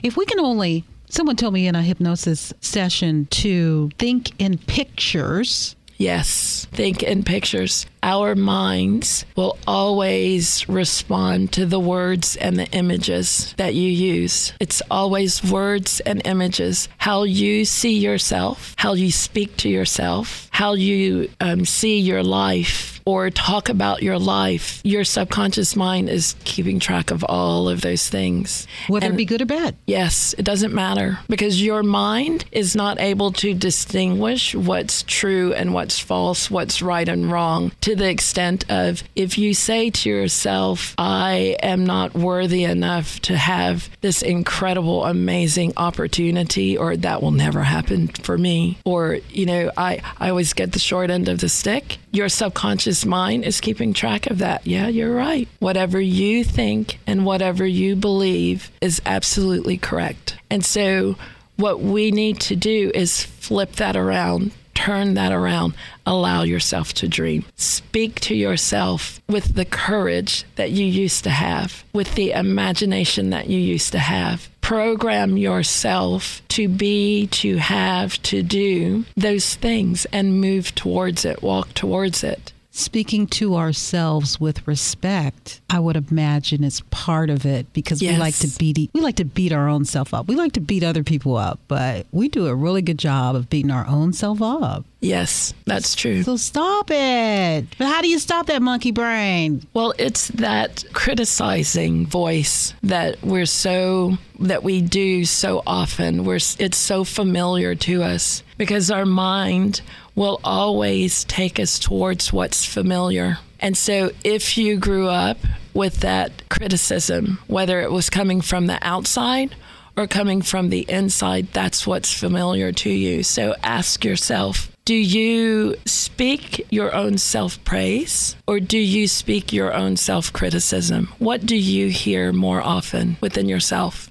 If 0.00 0.16
we 0.16 0.26
can 0.26 0.38
only, 0.38 0.84
someone 1.08 1.34
told 1.34 1.52
me 1.52 1.66
in 1.66 1.74
a 1.74 1.82
hypnosis 1.82 2.52
session 2.60 3.26
to 3.26 3.90
think 3.98 4.40
in 4.40 4.56
pictures. 4.56 5.74
Yes. 5.96 6.68
Think 6.70 7.02
in 7.02 7.24
pictures. 7.24 7.84
Our 8.02 8.34
minds 8.34 9.24
will 9.36 9.58
always 9.66 10.68
respond 10.68 11.52
to 11.52 11.66
the 11.66 11.80
words 11.80 12.36
and 12.36 12.58
the 12.58 12.66
images 12.68 13.54
that 13.58 13.74
you 13.74 13.88
use. 13.90 14.52
It's 14.58 14.82
always 14.90 15.44
words 15.44 16.00
and 16.00 16.22
images. 16.24 16.88
How 16.98 17.24
you 17.24 17.64
see 17.64 17.98
yourself, 17.98 18.74
how 18.78 18.94
you 18.94 19.10
speak 19.10 19.56
to 19.58 19.68
yourself, 19.68 20.48
how 20.50 20.72
you 20.74 21.30
um, 21.40 21.64
see 21.64 21.98
your 21.98 22.22
life 22.22 23.00
or 23.06 23.30
talk 23.30 23.68
about 23.68 24.02
your 24.02 24.18
life. 24.18 24.80
Your 24.84 25.04
subconscious 25.04 25.74
mind 25.74 26.08
is 26.08 26.36
keeping 26.44 26.78
track 26.78 27.10
of 27.10 27.24
all 27.24 27.68
of 27.68 27.80
those 27.80 28.08
things. 28.08 28.66
Whether 28.88 29.06
And- 29.06 29.14
it 29.14 29.18
be 29.18 29.24
good 29.24 29.42
or 29.42 29.46
bad. 29.46 29.74
Yes, 29.86 30.34
it 30.38 30.44
doesn't 30.44 30.72
matter 30.74 31.18
because 31.28 31.62
your 31.62 31.82
mind 31.82 32.44
is 32.52 32.76
not 32.76 33.00
able 33.00 33.32
to 33.32 33.54
distinguish 33.54 34.54
what's 34.54 35.02
true 35.06 35.52
and 35.54 35.74
what's 35.74 35.98
false, 35.98 36.50
what's 36.50 36.82
right 36.82 37.08
and 37.08 37.30
wrong, 37.32 37.72
to 37.80 37.89
the 37.94 38.08
extent 38.08 38.64
of 38.70 39.02
if 39.14 39.38
you 39.38 39.54
say 39.54 39.90
to 39.90 40.08
yourself, 40.08 40.94
I 40.98 41.56
am 41.62 41.84
not 41.84 42.14
worthy 42.14 42.64
enough 42.64 43.20
to 43.20 43.36
have 43.36 43.88
this 44.00 44.22
incredible, 44.22 45.04
amazing 45.04 45.72
opportunity, 45.76 46.76
or 46.76 46.96
that 46.96 47.22
will 47.22 47.30
never 47.30 47.62
happen 47.62 48.08
for 48.08 48.36
me, 48.38 48.78
or, 48.84 49.18
you 49.30 49.46
know, 49.46 49.70
I, 49.76 50.00
I 50.18 50.30
always 50.30 50.52
get 50.52 50.72
the 50.72 50.78
short 50.78 51.10
end 51.10 51.28
of 51.28 51.40
the 51.40 51.48
stick, 51.48 51.98
your 52.12 52.28
subconscious 52.28 53.06
mind 53.06 53.44
is 53.44 53.60
keeping 53.60 53.92
track 53.92 54.26
of 54.26 54.38
that. 54.38 54.66
Yeah, 54.66 54.88
you're 54.88 55.14
right. 55.14 55.48
Whatever 55.60 56.00
you 56.00 56.44
think 56.44 56.98
and 57.06 57.24
whatever 57.24 57.64
you 57.64 57.96
believe 57.96 58.70
is 58.80 59.00
absolutely 59.06 59.78
correct. 59.78 60.36
And 60.50 60.64
so, 60.64 61.16
what 61.56 61.80
we 61.80 62.10
need 62.10 62.40
to 62.40 62.56
do 62.56 62.90
is 62.94 63.22
flip 63.22 63.72
that 63.72 63.96
around, 63.96 64.52
turn 64.80 65.12
that 65.14 65.30
around, 65.30 65.74
allow 66.06 66.42
yourself 66.42 66.94
to 66.94 67.06
dream. 67.06 67.44
Speak 67.56 68.18
to 68.20 68.34
yourself 68.34 69.20
with 69.28 69.54
the 69.54 69.66
courage 69.66 70.44
that 70.56 70.70
you 70.70 70.86
used 70.86 71.22
to 71.24 71.30
have, 71.30 71.84
with 71.92 72.14
the 72.14 72.30
imagination 72.32 73.28
that 73.30 73.48
you 73.48 73.58
used 73.58 73.92
to 73.92 73.98
have. 73.98 74.48
Program 74.62 75.36
yourself 75.36 76.40
to 76.48 76.66
be, 76.66 77.26
to 77.26 77.58
have, 77.58 78.20
to 78.22 78.42
do 78.42 79.04
those 79.16 79.54
things 79.54 80.06
and 80.06 80.40
move 80.40 80.74
towards 80.74 81.26
it, 81.26 81.42
walk 81.42 81.74
towards 81.74 82.24
it. 82.24 82.52
Speaking 82.72 83.26
to 83.28 83.56
ourselves 83.56 84.38
with 84.38 84.66
respect, 84.66 85.60
I 85.68 85.80
would 85.80 85.96
imagine 85.96 86.62
is 86.62 86.80
part 86.90 87.28
of 87.28 87.44
it 87.44 87.72
because 87.72 88.00
we 88.00 88.16
like 88.16 88.36
to 88.36 88.48
beat 88.58 88.90
we 88.92 89.00
like 89.00 89.16
to 89.16 89.24
beat 89.24 89.52
our 89.52 89.68
own 89.68 89.84
self 89.84 90.14
up. 90.14 90.28
We 90.28 90.36
like 90.36 90.52
to 90.52 90.60
beat 90.60 90.84
other 90.84 91.02
people 91.02 91.36
up, 91.36 91.58
but 91.66 92.06
we 92.12 92.28
do 92.28 92.46
a 92.46 92.54
really 92.54 92.82
good 92.82 92.98
job 92.98 93.34
of 93.34 93.50
beating 93.50 93.72
our 93.72 93.86
own 93.86 94.12
self 94.12 94.40
up. 94.40 94.84
Yes, 95.00 95.54
that's 95.64 95.96
true. 95.96 96.22
So 96.22 96.36
stop 96.36 96.90
it. 96.90 97.66
But 97.78 97.86
how 97.86 98.02
do 98.02 98.08
you 98.08 98.18
stop 98.18 98.46
that 98.46 98.62
monkey 98.62 98.92
brain? 98.92 99.66
Well, 99.74 99.94
it's 99.98 100.28
that 100.28 100.84
criticizing 100.92 102.06
voice 102.06 102.74
that 102.82 103.20
we're 103.22 103.46
so 103.46 104.18
that 104.40 104.62
we 104.62 104.80
do 104.80 105.24
so 105.24 105.62
often. 105.66 106.24
We're 106.24 106.36
it's 106.36 106.76
so 106.76 107.04
familiar 107.04 107.74
to 107.74 108.02
us 108.02 108.42
because 108.58 108.90
our 108.90 109.06
mind 109.06 109.80
will 110.14 110.40
always 110.44 111.24
take 111.24 111.58
us 111.58 111.78
towards 111.78 112.32
what's 112.32 112.64
familiar. 112.64 113.38
And 113.60 113.76
so 113.76 114.10
if 114.24 114.56
you 114.56 114.76
grew 114.78 115.08
up 115.08 115.38
with 115.74 116.00
that 116.00 116.48
criticism, 116.48 117.38
whether 117.46 117.80
it 117.80 117.92
was 117.92 118.10
coming 118.10 118.40
from 118.40 118.66
the 118.66 118.78
outside 118.82 119.54
or 119.96 120.06
coming 120.06 120.42
from 120.42 120.70
the 120.70 120.86
inside, 120.88 121.48
that's 121.52 121.86
what's 121.86 122.12
familiar 122.12 122.72
to 122.72 122.90
you. 122.90 123.22
So 123.22 123.54
ask 123.62 124.04
yourself 124.04 124.70
do 124.86 124.94
you 124.94 125.76
speak 125.84 126.66
your 126.70 126.92
own 126.94 127.18
self 127.18 127.62
praise 127.64 128.34
or 128.46 128.58
do 128.58 128.78
you 128.78 129.06
speak 129.06 129.52
your 129.52 129.72
own 129.72 129.96
self 129.96 130.32
criticism? 130.32 131.12
What 131.18 131.46
do 131.46 131.54
you 131.54 131.90
hear 131.90 132.32
more 132.32 132.60
often 132.60 133.16
within 133.20 133.48
yourself? 133.48 134.10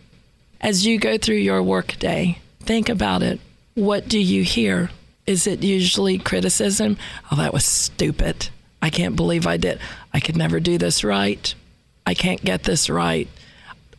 As 0.61 0.85
you 0.85 0.99
go 0.99 1.17
through 1.17 1.37
your 1.37 1.63
workday, 1.63 2.37
think 2.61 2.87
about 2.87 3.23
it. 3.23 3.41
What 3.73 4.07
do 4.07 4.19
you 4.19 4.43
hear? 4.43 4.89
Is 5.29 5.45
it 5.45 5.61
usually 5.61 6.17
criticism? 6.17 6.97
Oh, 7.31 7.35
that 7.35 7.53
was 7.53 7.63
stupid. 7.63 8.49
I 8.81 8.89
can't 8.89 9.15
believe 9.15 9.45
I 9.45 9.57
did. 9.57 9.79
I 10.11 10.19
could 10.19 10.35
never 10.35 10.59
do 10.59 10.79
this 10.79 11.03
right. 11.03 11.53
I 12.03 12.15
can't 12.15 12.43
get 12.43 12.63
this 12.63 12.89
right. 12.89 13.27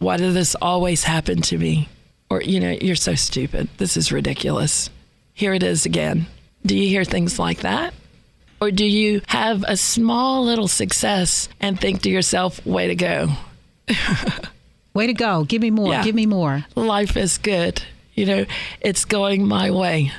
Why 0.00 0.16
did 0.16 0.34
this 0.34 0.56
always 0.60 1.04
happen 1.04 1.40
to 1.42 1.56
me? 1.56 1.88
Or, 2.30 2.42
you 2.42 2.58
know, 2.58 2.72
you're 2.72 2.96
so 2.96 3.14
stupid. 3.14 3.68
This 3.76 3.96
is 3.96 4.10
ridiculous. 4.10 4.90
Here 5.32 5.54
it 5.54 5.62
is 5.62 5.86
again. 5.86 6.26
Do 6.66 6.76
you 6.76 6.88
hear 6.88 7.04
things 7.04 7.38
like 7.38 7.60
that? 7.60 7.94
Or 8.60 8.72
do 8.72 8.84
you 8.84 9.22
have 9.28 9.64
a 9.68 9.76
small 9.76 10.44
little 10.44 10.66
success 10.66 11.48
and 11.60 11.80
think 11.80 12.02
to 12.02 12.10
yourself, 12.10 12.66
way 12.66 12.88
to 12.88 12.96
go? 12.96 13.28
Way 14.92 15.06
to 15.06 15.14
go. 15.14 15.44
Give 15.44 15.62
me 15.62 15.70
more. 15.70 15.92
Yeah. 15.92 16.02
Give 16.02 16.16
me 16.16 16.26
more. 16.26 16.66
life 16.74 17.16
is 17.16 17.38
good. 17.38 17.80
You 18.14 18.26
know, 18.26 18.46
it's 18.80 19.04
going 19.04 19.46
my 19.46 19.70
way. 19.70 20.10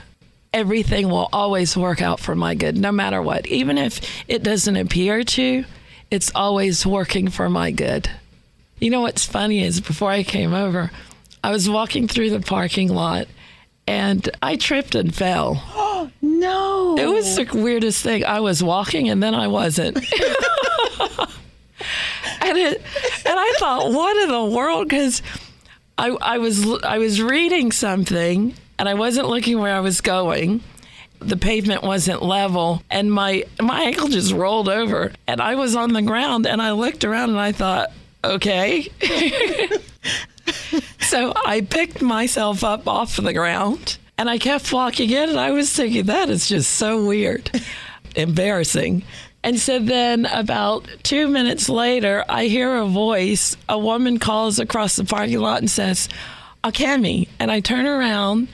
Everything 0.54 1.10
will 1.10 1.30
always 1.32 1.78
work 1.78 2.02
out 2.02 2.20
for 2.20 2.36
my 2.36 2.56
good, 2.56 2.78
no 2.78 2.92
matter 2.92 3.22
what. 3.22 3.48
Even 3.48 3.78
if 3.78 4.02
it 4.28 4.44
doesn't 4.44 4.76
appear 4.76 5.24
to, 5.24 5.64
it's 6.10 6.32
always 6.36 6.86
working 6.86 7.30
for 7.30 7.50
my 7.50 7.72
good. 7.72 8.10
You 8.80 8.90
know 8.90 9.02
what's 9.02 9.26
funny 9.26 9.64
is 9.64 9.80
before 9.80 10.12
I 10.12 10.24
came 10.24 10.54
over, 10.54 10.92
I 11.44 11.52
was 11.52 11.70
walking 11.70 12.08
through 12.08 12.32
the 12.32 12.42
parking 12.42 12.90
lot 12.90 13.28
and 13.88 14.30
I 14.42 14.58
tripped 14.58 14.96
and 14.96 15.14
fell. 15.14 15.64
Oh, 15.74 16.12
no. 16.22 16.98
It 16.98 17.08
was 17.08 17.36
the 17.36 17.48
weirdest 17.54 18.04
thing. 18.04 18.26
I 18.26 18.40
was 18.42 18.64
walking 18.64 19.10
and 19.10 19.22
then 19.24 19.34
I 19.34 19.48
wasn't. 19.48 19.98
and 19.98 20.06
it, 22.58 22.82
and 23.26 23.40
I 23.40 23.56
thought, 23.58 23.92
what 23.92 24.18
in 24.18 24.30
the 24.30 24.46
world? 24.46 24.90
Because 24.90 25.22
I, 25.98 26.10
I 26.22 26.38
was 26.40 26.68
I 26.84 26.98
was 26.98 27.22
reading 27.22 27.72
something 27.72 28.56
and 28.80 28.90
I 28.90 28.94
wasn't 28.94 29.30
looking 29.30 29.60
where 29.60 29.76
I 29.76 29.80
was 29.80 30.02
going. 30.02 30.64
The 31.20 31.38
pavement 31.38 31.84
wasn't 31.84 32.24
level, 32.24 32.82
and 32.90 33.12
my 33.12 33.46
my 33.62 33.84
ankle 33.84 34.08
just 34.08 34.34
rolled 34.34 34.70
over, 34.70 35.12
and 35.28 35.40
I 35.40 35.56
was 35.56 35.76
on 35.76 35.94
the 35.94 36.02
ground. 36.02 36.48
And 36.48 36.62
I 36.62 36.72
looked 36.72 37.04
around 37.04 37.30
and 37.30 37.40
I 37.40 37.52
thought, 37.52 37.92
okay. 38.24 38.90
so 41.00 41.34
I 41.36 41.62
picked 41.62 42.02
myself 42.02 42.64
up 42.64 42.88
off 42.88 43.18
the 43.18 43.34
ground, 43.34 44.00
and 44.18 44.30
I 44.30 44.40
kept 44.40 44.74
walking 44.74 45.12
in. 45.12 45.30
And 45.30 45.40
I 45.40 45.52
was 45.52 45.72
thinking 45.72 46.06
that 46.06 46.30
is 46.30 46.50
just 46.50 46.72
so 46.72 47.06
weird, 47.06 47.52
embarrassing. 48.16 49.04
And 49.44 49.60
so 49.60 49.80
then, 49.80 50.28
about 50.28 50.88
two 51.04 51.28
minutes 51.28 51.68
later, 51.68 52.24
I 52.30 52.46
hear 52.46 52.76
a 52.76 52.86
voice. 52.86 53.58
A 53.68 53.78
woman 53.78 54.20
calls 54.20 54.60
across 54.60 54.96
the 54.96 55.04
parking 55.04 55.40
lot 55.40 55.60
and 55.60 55.70
says, 55.70 56.08
Akemi. 56.64 57.28
And 57.40 57.52
I 57.52 57.60
turn 57.60 57.86
around, 57.86 58.48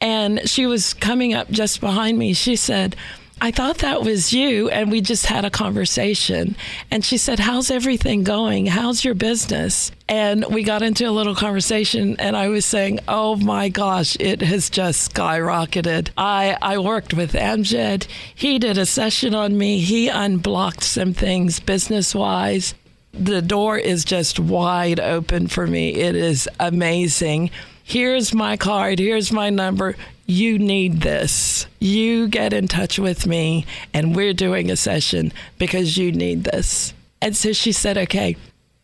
and 0.00 0.48
she 0.48 0.66
was 0.66 0.94
coming 0.94 1.34
up 1.34 1.50
just 1.50 1.80
behind 1.80 2.18
me. 2.18 2.32
She 2.32 2.56
said, 2.56 2.96
I 3.38 3.50
thought 3.50 3.78
that 3.78 4.02
was 4.02 4.32
you, 4.32 4.70
and 4.70 4.90
we 4.90 5.02
just 5.02 5.26
had 5.26 5.44
a 5.44 5.50
conversation. 5.50 6.56
And 6.90 7.04
she 7.04 7.18
said, 7.18 7.38
How's 7.38 7.70
everything 7.70 8.24
going? 8.24 8.64
How's 8.64 9.04
your 9.04 9.14
business? 9.14 9.92
And 10.08 10.46
we 10.46 10.62
got 10.62 10.82
into 10.82 11.06
a 11.06 11.10
little 11.10 11.34
conversation, 11.34 12.16
and 12.18 12.34
I 12.34 12.48
was 12.48 12.64
saying, 12.64 13.00
Oh 13.06 13.36
my 13.36 13.68
gosh, 13.68 14.16
it 14.18 14.40
has 14.40 14.70
just 14.70 15.12
skyrocketed. 15.14 16.08
I, 16.16 16.56
I 16.62 16.78
worked 16.78 17.12
with 17.12 17.32
Amjad. 17.32 18.06
He 18.34 18.58
did 18.58 18.78
a 18.78 18.86
session 18.86 19.34
on 19.34 19.58
me, 19.58 19.80
he 19.80 20.08
unblocked 20.08 20.82
some 20.82 21.12
things 21.12 21.60
business 21.60 22.14
wise. 22.14 22.74
The 23.18 23.42
door 23.42 23.78
is 23.78 24.04
just 24.04 24.38
wide 24.38 25.00
open 25.00 25.48
for 25.48 25.66
me. 25.66 25.94
It 25.94 26.14
is 26.14 26.48
amazing. 26.60 27.50
Here's 27.82 28.34
my 28.34 28.56
card, 28.56 28.98
here's 28.98 29.32
my 29.32 29.50
number 29.50 29.96
you 30.28 30.58
need 30.58 31.02
this. 31.02 31.68
You 31.78 32.26
get 32.26 32.52
in 32.52 32.66
touch 32.66 32.98
with 32.98 33.28
me 33.28 33.64
and 33.94 34.16
we're 34.16 34.34
doing 34.34 34.72
a 34.72 34.76
session 34.76 35.32
because 35.56 35.96
you 35.96 36.10
need 36.10 36.42
this. 36.42 36.92
And 37.22 37.36
so 37.36 37.52
she 37.52 37.70
said, 37.70 37.96
okay. 37.96 38.36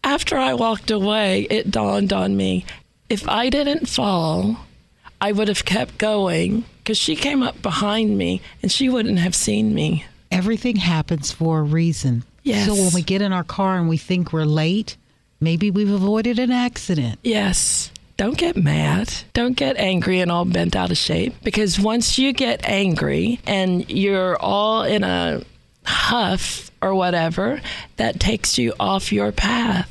After 0.04 0.38
I 0.38 0.54
walked 0.54 0.92
away, 0.92 1.48
it 1.50 1.70
dawned 1.70 2.12
on 2.12 2.36
me 2.36 2.64
if 3.12 3.28
I 3.28 3.50
didn't 3.50 3.90
fall, 3.90 4.64
I 5.20 5.32
would 5.32 5.48
have 5.48 5.66
kept 5.66 5.98
going 5.98 6.64
because 6.78 6.96
she 6.96 7.14
came 7.14 7.42
up 7.42 7.60
behind 7.60 8.16
me 8.16 8.40
and 8.62 8.72
she 8.72 8.88
wouldn't 8.88 9.18
have 9.18 9.34
seen 9.34 9.74
me. 9.74 10.06
Everything 10.30 10.76
happens 10.76 11.30
for 11.30 11.58
a 11.58 11.62
reason. 11.62 12.24
Yes. 12.42 12.66
So 12.66 12.74
when 12.74 12.92
we 12.92 13.02
get 13.02 13.22
in 13.22 13.32
our 13.32 13.44
car 13.44 13.78
and 13.78 13.88
we 13.88 13.96
think 13.96 14.32
we're 14.32 14.44
late, 14.44 14.96
maybe 15.40 15.70
we've 15.70 15.90
avoided 15.90 16.38
an 16.38 16.50
accident. 16.50 17.18
Yes 17.22 17.92
don't 18.22 18.38
get 18.38 18.56
mad. 18.56 19.12
Don't 19.32 19.56
get 19.56 19.76
angry 19.78 20.20
and 20.20 20.30
all 20.30 20.44
bent 20.44 20.76
out 20.76 20.92
of 20.92 20.96
shape 20.96 21.34
because 21.42 21.80
once 21.80 22.20
you 22.20 22.32
get 22.32 22.64
angry 22.64 23.40
and 23.48 23.90
you're 23.90 24.36
all 24.36 24.84
in 24.84 25.02
a 25.02 25.42
huff 25.84 26.70
or 26.80 26.94
whatever, 26.94 27.60
that 27.96 28.20
takes 28.20 28.58
you 28.58 28.74
off 28.78 29.12
your 29.12 29.32
path. 29.32 29.90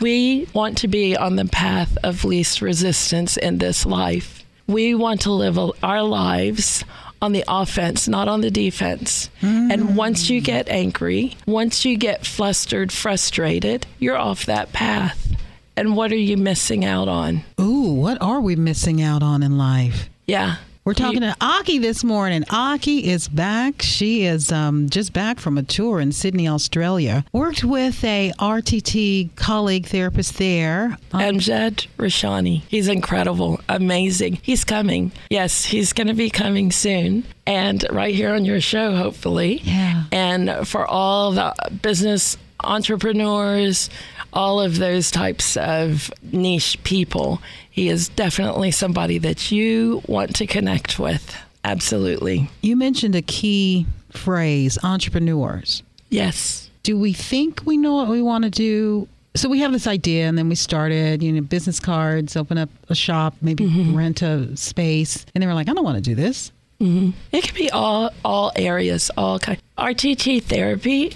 We 0.00 0.48
want 0.52 0.76
to 0.78 0.88
be 0.88 1.16
on 1.16 1.36
the 1.36 1.46
path 1.46 1.96
of 2.02 2.24
least 2.24 2.60
resistance 2.60 3.38
in 3.38 3.56
this 3.56 3.86
life. 3.86 4.44
We 4.66 4.94
want 4.94 5.22
to 5.22 5.32
live 5.32 5.58
our 5.82 6.02
lives 6.02 6.84
on 7.22 7.32
the 7.32 7.44
offense, 7.48 8.08
not 8.08 8.28
on 8.28 8.40
the 8.40 8.50
defense. 8.50 9.30
Mm. 9.40 9.72
And 9.72 9.96
once 9.96 10.28
you 10.28 10.40
get 10.40 10.68
angry, 10.68 11.36
once 11.46 11.84
you 11.84 11.96
get 11.96 12.26
flustered, 12.26 12.92
frustrated, 12.92 13.86
you're 13.98 14.18
off 14.18 14.44
that 14.46 14.72
path 14.72 15.32
and 15.76 15.96
what 15.96 16.12
are 16.12 16.16
you 16.16 16.36
missing 16.36 16.84
out 16.84 17.08
on? 17.08 17.42
Ooh, 17.60 17.92
what 17.94 18.20
are 18.20 18.40
we 18.40 18.56
missing 18.56 19.00
out 19.00 19.22
on 19.22 19.42
in 19.42 19.56
life? 19.56 20.08
Yeah. 20.26 20.56
We're 20.84 20.94
talking 20.94 21.20
to 21.20 21.36
Aki 21.40 21.78
this 21.78 22.02
morning. 22.02 22.42
Aki 22.50 23.08
is 23.08 23.28
back. 23.28 23.82
She 23.82 24.24
is 24.24 24.50
um, 24.50 24.88
just 24.90 25.12
back 25.12 25.38
from 25.38 25.56
a 25.56 25.62
tour 25.62 26.00
in 26.00 26.10
Sydney, 26.10 26.48
Australia. 26.48 27.24
Worked 27.32 27.62
with 27.62 28.02
a 28.02 28.32
RTT 28.40 29.36
colleague 29.36 29.86
therapist 29.86 30.38
there. 30.38 30.98
Um, 31.12 31.20
Amjad 31.20 31.86
Rashani. 31.98 32.62
He's 32.66 32.88
incredible, 32.88 33.60
amazing. 33.68 34.40
He's 34.42 34.64
coming. 34.64 35.12
Yes, 35.30 35.64
he's 35.64 35.92
going 35.92 36.08
to 36.08 36.14
be 36.14 36.30
coming 36.30 36.72
soon. 36.72 37.22
And 37.46 37.84
right 37.92 38.12
here 38.12 38.34
on 38.34 38.44
your 38.44 38.60
show, 38.60 38.96
hopefully. 38.96 39.60
Yeah. 39.62 40.02
And 40.10 40.66
for 40.66 40.84
all 40.84 41.30
the 41.30 41.54
business 41.80 42.36
entrepreneurs, 42.64 43.88
all 44.32 44.60
of 44.60 44.78
those 44.78 45.10
types 45.10 45.56
of 45.56 46.10
niche 46.32 46.78
people. 46.84 47.40
He 47.72 47.88
is 47.88 48.08
definitely 48.08 48.70
somebody 48.70 49.18
that 49.18 49.50
you 49.50 50.02
want 50.06 50.36
to 50.36 50.46
connect 50.46 50.98
with. 50.98 51.36
Absolutely. 51.64 52.48
You 52.60 52.76
mentioned 52.76 53.16
a 53.16 53.22
key 53.22 53.86
phrase 54.10 54.78
entrepreneurs. 54.84 55.82
Yes. 56.08 56.70
Do 56.84 56.98
we 56.98 57.12
think 57.12 57.62
we 57.64 57.76
know 57.76 57.96
what 57.96 58.08
we 58.08 58.22
want 58.22 58.44
to 58.44 58.50
do? 58.50 59.08
So 59.34 59.48
we 59.48 59.60
have 59.60 59.72
this 59.72 59.86
idea, 59.86 60.28
and 60.28 60.36
then 60.36 60.48
we 60.48 60.54
started, 60.54 61.22
you 61.22 61.32
know, 61.32 61.40
business 61.40 61.80
cards, 61.80 62.36
open 62.36 62.58
up 62.58 62.68
a 62.88 62.94
shop, 62.94 63.34
maybe 63.40 63.64
mm-hmm. 63.64 63.96
rent 63.96 64.20
a 64.22 64.54
space, 64.56 65.24
and 65.34 65.42
they 65.42 65.46
were 65.46 65.54
like, 65.54 65.70
"I 65.70 65.72
don't 65.72 65.84
want 65.84 65.96
to 65.96 66.02
do 66.02 66.14
this." 66.14 66.52
Mm-hmm. 66.80 67.10
It 67.30 67.44
can 67.44 67.54
be 67.54 67.70
all 67.70 68.10
all 68.24 68.52
areas, 68.54 69.10
all 69.16 69.38
kind. 69.38 69.58
RTT 69.78 70.42
therapy 70.42 71.12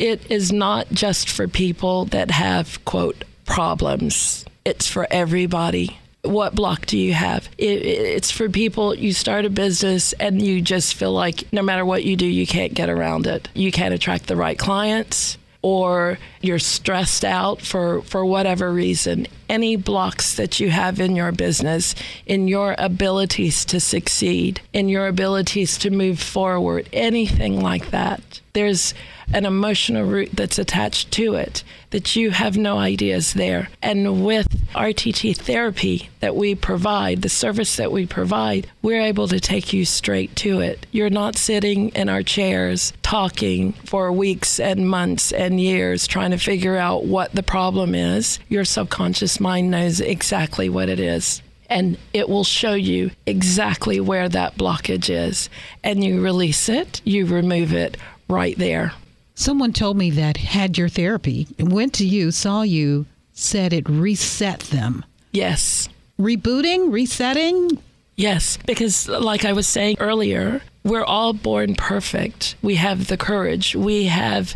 it 0.00 0.30
is 0.30 0.50
not 0.50 0.90
just 0.90 1.28
for 1.28 1.46
people 1.46 2.06
that 2.06 2.30
have, 2.30 2.82
quote, 2.86 3.22
problems, 3.44 4.46
it's 4.70 4.88
for 4.88 5.06
everybody. 5.10 5.98
What 6.22 6.54
block 6.54 6.86
do 6.86 6.96
you 6.96 7.12
have? 7.12 7.48
It, 7.58 7.82
it's 7.82 8.30
for 8.30 8.48
people, 8.48 8.94
you 8.94 9.12
start 9.12 9.44
a 9.44 9.50
business 9.50 10.12
and 10.14 10.40
you 10.40 10.62
just 10.62 10.94
feel 10.94 11.12
like 11.12 11.52
no 11.52 11.60
matter 11.60 11.84
what 11.84 12.04
you 12.04 12.14
do, 12.16 12.26
you 12.26 12.46
can't 12.46 12.72
get 12.72 12.88
around 12.88 13.26
it. 13.26 13.48
You 13.52 13.72
can't 13.72 13.92
attract 13.92 14.28
the 14.28 14.36
right 14.36 14.58
clients 14.58 15.38
or 15.62 16.18
you're 16.40 16.58
stressed 16.58 17.24
out 17.24 17.60
for, 17.60 18.02
for 18.02 18.24
whatever 18.24 18.72
reason, 18.72 19.26
any 19.48 19.76
blocks 19.76 20.36
that 20.36 20.60
you 20.60 20.70
have 20.70 21.00
in 21.00 21.14
your 21.16 21.32
business, 21.32 21.94
in 22.26 22.48
your 22.48 22.74
abilities 22.78 23.64
to 23.66 23.80
succeed, 23.80 24.60
in 24.72 24.88
your 24.88 25.06
abilities 25.06 25.76
to 25.78 25.90
move 25.90 26.20
forward, 26.20 26.88
anything 26.92 27.60
like 27.60 27.90
that, 27.90 28.40
there's 28.52 28.94
an 29.32 29.44
emotional 29.44 30.04
root 30.04 30.30
that's 30.32 30.58
attached 30.58 31.10
to 31.12 31.34
it 31.34 31.62
that 31.90 32.16
you 32.16 32.30
have 32.30 32.56
no 32.56 32.78
ideas 32.78 33.34
there. 33.34 33.68
And 33.82 34.24
with 34.24 34.48
RTT 34.74 35.36
therapy 35.36 36.08
that 36.20 36.36
we 36.36 36.54
provide, 36.54 37.22
the 37.22 37.28
service 37.28 37.76
that 37.76 37.92
we 37.92 38.06
provide, 38.06 38.68
we're 38.82 39.00
able 39.00 39.28
to 39.28 39.40
take 39.40 39.72
you 39.72 39.84
straight 39.84 40.34
to 40.36 40.60
it. 40.60 40.86
You're 40.92 41.10
not 41.10 41.36
sitting 41.36 41.90
in 41.90 42.08
our 42.08 42.22
chairs 42.22 42.92
talking 43.02 43.72
for 43.84 44.12
weeks 44.12 44.60
and 44.60 44.88
months 44.88 45.32
and 45.32 45.60
years 45.60 46.06
trying 46.06 46.29
to 46.30 46.38
figure 46.38 46.76
out 46.76 47.04
what 47.04 47.32
the 47.32 47.42
problem 47.42 47.94
is. 47.94 48.38
Your 48.48 48.64
subconscious 48.64 49.40
mind 49.40 49.70
knows 49.70 50.00
exactly 50.00 50.68
what 50.68 50.88
it 50.88 51.00
is 51.00 51.42
and 51.70 51.96
it 52.12 52.28
will 52.28 52.44
show 52.44 52.74
you 52.74 53.12
exactly 53.24 54.00
where 54.00 54.28
that 54.28 54.56
blockage 54.56 55.08
is. 55.08 55.48
And 55.84 56.02
you 56.04 56.20
release 56.20 56.68
it, 56.68 57.00
you 57.04 57.24
remove 57.24 57.72
it 57.72 57.96
right 58.28 58.58
there. 58.58 58.92
Someone 59.34 59.72
told 59.72 59.96
me 59.96 60.10
that 60.10 60.36
had 60.36 60.76
your 60.76 60.88
therapy, 60.88 61.46
went 61.58 61.94
to 61.94 62.04
you, 62.04 62.32
saw 62.32 62.62
you, 62.62 63.06
said 63.32 63.72
it 63.72 63.88
reset 63.88 64.60
them. 64.60 65.04
Yes. 65.32 65.88
Rebooting, 66.18 66.92
resetting? 66.92 67.78
Yes, 68.16 68.58
because 68.66 69.08
like 69.08 69.46
I 69.46 69.54
was 69.54 69.66
saying 69.66 69.96
earlier, 69.98 70.60
we're 70.84 71.04
all 71.04 71.32
born 71.32 71.74
perfect. 71.74 72.56
We 72.60 72.74
have 72.74 73.06
the 73.06 73.16
courage. 73.16 73.74
We 73.74 74.06
have 74.06 74.54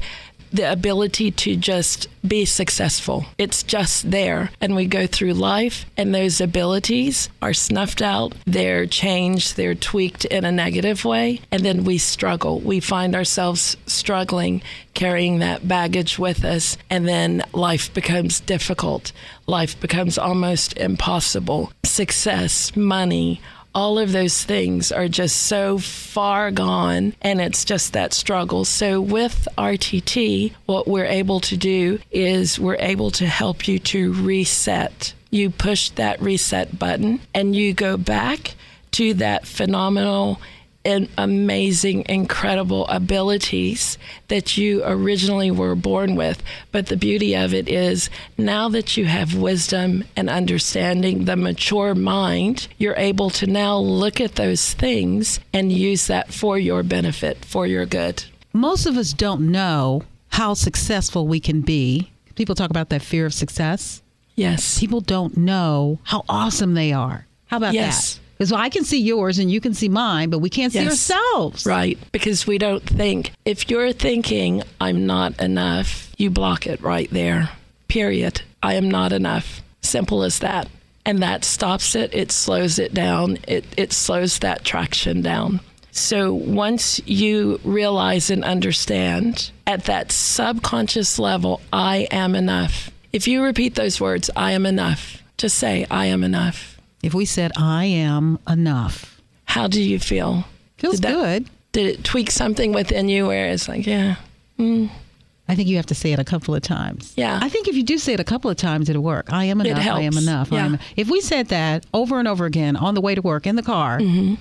the 0.52 0.70
ability 0.70 1.30
to 1.30 1.56
just 1.56 2.08
be 2.26 2.44
successful. 2.44 3.26
It's 3.38 3.62
just 3.62 4.10
there. 4.10 4.50
And 4.60 4.74
we 4.74 4.86
go 4.86 5.06
through 5.06 5.34
life, 5.34 5.84
and 5.96 6.14
those 6.14 6.40
abilities 6.40 7.28
are 7.42 7.52
snuffed 7.52 8.02
out, 8.02 8.34
they're 8.46 8.86
changed, 8.86 9.56
they're 9.56 9.74
tweaked 9.74 10.24
in 10.24 10.44
a 10.44 10.52
negative 10.52 11.04
way, 11.04 11.40
and 11.50 11.64
then 11.64 11.84
we 11.84 11.98
struggle. 11.98 12.60
We 12.60 12.80
find 12.80 13.14
ourselves 13.14 13.76
struggling, 13.86 14.62
carrying 14.94 15.40
that 15.40 15.66
baggage 15.68 16.18
with 16.18 16.44
us, 16.44 16.78
and 16.88 17.06
then 17.06 17.42
life 17.52 17.92
becomes 17.92 18.40
difficult. 18.40 19.12
Life 19.46 19.78
becomes 19.80 20.16
almost 20.16 20.76
impossible. 20.78 21.72
Success, 21.84 22.74
money, 22.76 23.40
all 23.74 23.98
of 23.98 24.12
those 24.12 24.44
things 24.44 24.92
are 24.92 25.08
just 25.08 25.36
so 25.42 25.78
far 25.78 26.50
gone 26.50 27.14
and 27.20 27.40
it's 27.40 27.64
just 27.64 27.92
that 27.92 28.12
struggle. 28.12 28.64
So 28.64 29.00
with 29.00 29.48
RTT, 29.58 30.52
what 30.66 30.86
we're 30.86 31.04
able 31.04 31.40
to 31.40 31.56
do 31.56 31.98
is 32.10 32.58
we're 32.58 32.76
able 32.78 33.10
to 33.12 33.26
help 33.26 33.66
you 33.66 33.78
to 33.80 34.12
reset. 34.12 35.14
You 35.30 35.50
push 35.50 35.90
that 35.90 36.20
reset 36.20 36.78
button 36.78 37.20
and 37.34 37.56
you 37.56 37.74
go 37.74 37.96
back 37.96 38.54
to 38.92 39.14
that 39.14 39.46
phenomenal 39.46 40.40
an 40.84 41.08
amazing, 41.16 42.04
incredible 42.08 42.86
abilities 42.88 43.96
that 44.28 44.56
you 44.56 44.82
originally 44.84 45.50
were 45.50 45.74
born 45.74 46.14
with. 46.14 46.42
But 46.72 46.86
the 46.86 46.96
beauty 46.96 47.34
of 47.34 47.54
it 47.54 47.68
is 47.68 48.10
now 48.36 48.68
that 48.70 48.96
you 48.96 49.06
have 49.06 49.34
wisdom 49.34 50.04
and 50.16 50.28
understanding, 50.28 51.24
the 51.24 51.36
mature 51.36 51.94
mind, 51.94 52.68
you're 52.78 52.96
able 52.96 53.30
to 53.30 53.46
now 53.46 53.76
look 53.78 54.20
at 54.20 54.34
those 54.34 54.74
things 54.74 55.40
and 55.52 55.72
use 55.72 56.06
that 56.08 56.32
for 56.32 56.58
your 56.58 56.82
benefit, 56.82 57.44
for 57.44 57.66
your 57.66 57.86
good. 57.86 58.24
Most 58.52 58.86
of 58.86 58.96
us 58.96 59.12
don't 59.12 59.50
know 59.50 60.02
how 60.28 60.54
successful 60.54 61.26
we 61.26 61.40
can 61.40 61.60
be. 61.62 62.10
People 62.34 62.54
talk 62.54 62.70
about 62.70 62.88
that 62.90 63.02
fear 63.02 63.26
of 63.26 63.32
success. 63.34 64.02
Yes. 64.36 64.78
People 64.80 65.00
don't 65.00 65.36
know 65.36 65.98
how 66.02 66.24
awesome 66.28 66.74
they 66.74 66.92
are. 66.92 67.26
How 67.46 67.56
about 67.58 67.74
Yes. 67.74 68.14
that? 68.16 68.20
Because 68.44 68.60
I 68.60 68.68
can 68.68 68.84
see 68.84 69.00
yours 69.00 69.38
and 69.38 69.50
you 69.50 69.58
can 69.58 69.72
see 69.72 69.88
mine, 69.88 70.28
but 70.28 70.40
we 70.40 70.50
can't 70.50 70.70
see 70.70 70.86
ourselves. 70.86 71.64
Right. 71.64 71.96
Because 72.12 72.46
we 72.46 72.58
don't 72.58 72.82
think. 72.82 73.32
If 73.46 73.70
you're 73.70 73.94
thinking, 73.94 74.62
I'm 74.78 75.06
not 75.06 75.40
enough, 75.40 76.12
you 76.18 76.28
block 76.28 76.66
it 76.66 76.78
right 76.82 77.08
there. 77.10 77.48
Period. 77.88 78.42
I 78.62 78.74
am 78.74 78.90
not 78.90 79.12
enough. 79.12 79.62
Simple 79.80 80.24
as 80.24 80.40
that. 80.40 80.68
And 81.06 81.22
that 81.22 81.42
stops 81.42 81.94
it. 81.94 82.14
It 82.14 82.30
slows 82.30 82.78
it 82.78 82.92
down. 82.92 83.38
It, 83.48 83.64
it 83.78 83.94
slows 83.94 84.40
that 84.40 84.62
traction 84.62 85.22
down. 85.22 85.60
So 85.90 86.34
once 86.34 87.00
you 87.06 87.60
realize 87.64 88.28
and 88.28 88.44
understand 88.44 89.52
at 89.66 89.84
that 89.84 90.12
subconscious 90.12 91.18
level, 91.18 91.62
I 91.72 92.08
am 92.10 92.34
enough. 92.34 92.90
If 93.10 93.26
you 93.26 93.42
repeat 93.42 93.74
those 93.74 94.02
words, 94.02 94.28
I 94.36 94.52
am 94.52 94.66
enough, 94.66 95.22
just 95.38 95.56
say, 95.56 95.86
I 95.90 96.06
am 96.06 96.22
enough. 96.22 96.73
If 97.04 97.14
we 97.14 97.24
said, 97.26 97.52
I 97.56 97.84
am 97.84 98.38
enough, 98.48 99.20
How 99.44 99.66
do 99.66 99.82
you 99.82 99.98
feel? 99.98 100.44
feels 100.78 101.00
Did 101.00 101.02
that- 101.02 101.12
good. 101.14 101.50
Did 101.72 101.86
it 101.86 102.04
tweak 102.04 102.30
something 102.30 102.72
within 102.72 103.08
you 103.08 103.26
where 103.26 103.46
it's 103.50 103.68
like, 103.68 103.84
yeah, 103.86 104.14
I 104.58 105.54
think 105.56 105.68
you 105.68 105.76
have 105.76 105.86
to 105.86 105.94
say 105.94 106.12
it 106.12 106.18
a 106.20 106.24
couple 106.24 106.54
of 106.54 106.62
times. 106.62 107.12
Yeah. 107.16 107.38
I 107.42 107.48
think 107.48 107.66
if 107.68 107.74
you 107.74 107.82
do 107.82 107.98
say 107.98 108.14
it 108.14 108.20
a 108.20 108.24
couple 108.24 108.48
of 108.50 108.56
times, 108.56 108.88
it'll 108.88 109.02
work. 109.02 109.32
I 109.32 109.46
am 109.46 109.60
It 109.60 109.66
enough. 109.66 109.86
I 109.86 110.00
am 110.02 110.16
enough. 110.16 110.52
I 110.52 110.56
Yeah. 110.56 110.64
am. 110.66 110.78
If 110.96 111.10
we 111.10 111.20
said 111.20 111.48
that 111.48 111.84
over 111.92 112.18
and 112.20 112.28
over 112.28 112.44
again 112.46 112.76
on 112.76 112.94
the 112.94 113.00
way 113.00 113.14
to 113.16 113.20
work 113.20 113.46
in 113.46 113.56
the 113.56 113.62
car, 113.62 113.98
Mm-hmm. 113.98 114.34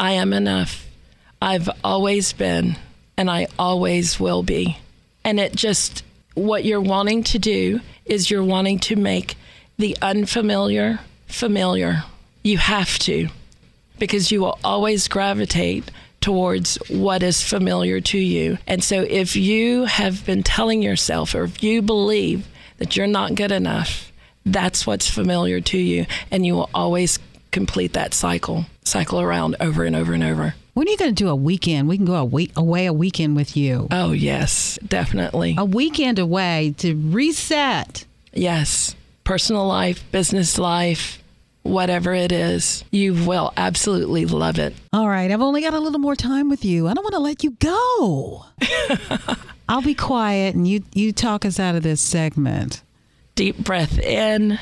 I 0.00 0.12
am 0.12 0.32
enough. 0.32 0.86
I've 1.40 1.70
always 1.84 2.32
been, 2.32 2.76
and 3.16 3.30
I 3.30 3.46
always 3.58 4.18
will 4.18 4.42
be. 4.42 4.78
And 5.24 5.38
it 5.38 5.54
just, 5.54 6.02
what 6.34 6.64
you're 6.64 6.80
wanting 6.80 7.22
to 7.24 7.38
do 7.38 7.80
is 8.04 8.30
you're 8.30 8.42
wanting 8.44 8.80
to 8.80 8.96
make 8.96 9.36
the 9.78 9.96
unfamiliar 10.02 10.98
familiar. 11.32 12.04
You 12.42 12.58
have 12.58 12.98
to, 13.00 13.28
because 13.98 14.30
you 14.30 14.40
will 14.40 14.58
always 14.62 15.08
gravitate 15.08 15.90
towards 16.20 16.76
what 16.88 17.22
is 17.22 17.42
familiar 17.42 18.00
to 18.00 18.18
you. 18.18 18.58
And 18.66 18.82
so 18.82 19.02
if 19.02 19.34
you 19.34 19.84
have 19.86 20.24
been 20.24 20.42
telling 20.42 20.82
yourself, 20.82 21.34
or 21.34 21.44
if 21.44 21.62
you 21.62 21.82
believe 21.82 22.46
that 22.78 22.96
you're 22.96 23.06
not 23.06 23.34
good 23.34 23.52
enough, 23.52 24.12
that's 24.46 24.86
what's 24.86 25.08
familiar 25.08 25.60
to 25.60 25.78
you. 25.78 26.06
And 26.30 26.46
you 26.46 26.54
will 26.54 26.70
always 26.74 27.18
complete 27.50 27.92
that 27.92 28.14
cycle, 28.14 28.66
cycle 28.84 29.20
around 29.20 29.56
over 29.60 29.84
and 29.84 29.94
over 29.94 30.12
and 30.12 30.22
over. 30.22 30.54
when 30.74 30.88
are 30.88 30.90
you 30.90 30.96
going 30.96 31.14
to 31.14 31.24
do 31.24 31.28
a 31.28 31.36
weekend? 31.36 31.88
We 31.88 31.96
can 31.96 32.06
go 32.06 32.14
a 32.14 32.24
week, 32.24 32.52
away 32.56 32.86
a 32.86 32.92
weekend 32.92 33.36
with 33.36 33.56
you. 33.56 33.88
Oh, 33.90 34.12
yes, 34.12 34.78
definitely. 34.86 35.54
A 35.58 35.64
weekend 35.64 36.18
away 36.18 36.74
to 36.78 36.94
reset. 36.94 38.04
Yes. 38.32 38.96
Personal 39.24 39.66
life, 39.66 40.02
business 40.10 40.58
life, 40.58 41.21
whatever 41.62 42.12
it 42.12 42.32
is, 42.32 42.84
you 42.90 43.14
will 43.14 43.52
absolutely 43.56 44.26
love 44.26 44.58
it. 44.58 44.74
All 44.92 45.08
right, 45.08 45.30
I've 45.30 45.40
only 45.40 45.60
got 45.60 45.74
a 45.74 45.80
little 45.80 46.00
more 46.00 46.16
time 46.16 46.48
with 46.48 46.64
you. 46.64 46.88
I 46.88 46.94
don't 46.94 47.04
want 47.04 47.14
to 47.14 47.20
let 47.20 47.44
you 47.44 47.52
go. 47.52 48.46
I'll 49.68 49.82
be 49.82 49.94
quiet 49.94 50.54
and 50.54 50.66
you 50.66 50.82
you 50.92 51.12
talk 51.12 51.44
us 51.44 51.58
out 51.58 51.74
of 51.74 51.82
this 51.82 52.00
segment. 52.00 52.82
Deep 53.34 53.56
breath 53.56 53.98
in, 53.98 54.58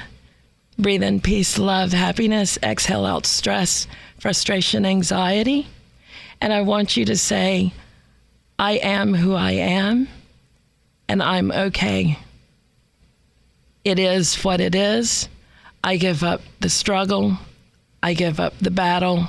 breathe 0.78 1.02
in 1.02 1.20
peace, 1.20 1.58
love, 1.58 1.92
happiness. 1.92 2.58
Exhale 2.62 3.04
out 3.04 3.26
stress, 3.26 3.86
frustration, 4.18 4.86
anxiety. 4.86 5.66
And 6.40 6.52
I 6.52 6.62
want 6.62 6.96
you 6.96 7.04
to 7.06 7.16
say, 7.16 7.72
I 8.58 8.72
am 8.72 9.14
who 9.14 9.34
I 9.34 9.52
am, 9.52 10.08
and 11.08 11.22
I'm 11.22 11.50
okay. 11.50 12.18
It 13.84 13.98
is 13.98 14.42
what 14.44 14.60
it 14.60 14.74
is. 14.74 15.28
I 15.82 15.96
give 15.96 16.22
up 16.22 16.42
the 16.60 16.68
struggle. 16.68 17.38
I 18.02 18.14
give 18.14 18.40
up 18.40 18.58
the 18.58 18.70
battle. 18.70 19.28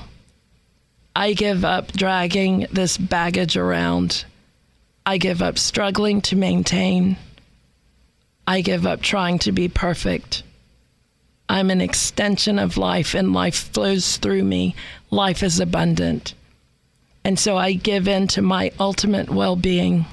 I 1.16 1.34
give 1.34 1.66
up 1.66 1.92
dragging 1.92 2.68
this 2.72 2.98
baggage 2.98 3.58
around. 3.58 4.26
I 5.06 5.18
give 5.18 5.42
up 5.42 5.58
struggling 5.58 6.22
to 6.22 6.36
maintain. 6.36 7.18
I 8.48 8.62
give 8.62 8.86
up 8.86 9.02
trying 9.02 9.40
to 9.40 9.52
be 9.52 9.68
perfect. 9.68 10.44
I'm 11.50 11.70
an 11.70 11.82
extension 11.82 12.60
of 12.60 12.78
life, 12.78 13.14
and 13.14 13.34
life 13.34 13.72
flows 13.74 14.18
through 14.18 14.44
me. 14.44 14.76
Life 15.10 15.44
is 15.44 15.60
abundant. 15.60 16.34
And 17.24 17.38
so 17.38 17.58
I 17.58 17.74
give 17.74 18.08
in 18.08 18.28
to 18.30 18.42
my 18.42 18.72
ultimate 18.80 19.30
well 19.30 19.56
being. 19.56 20.06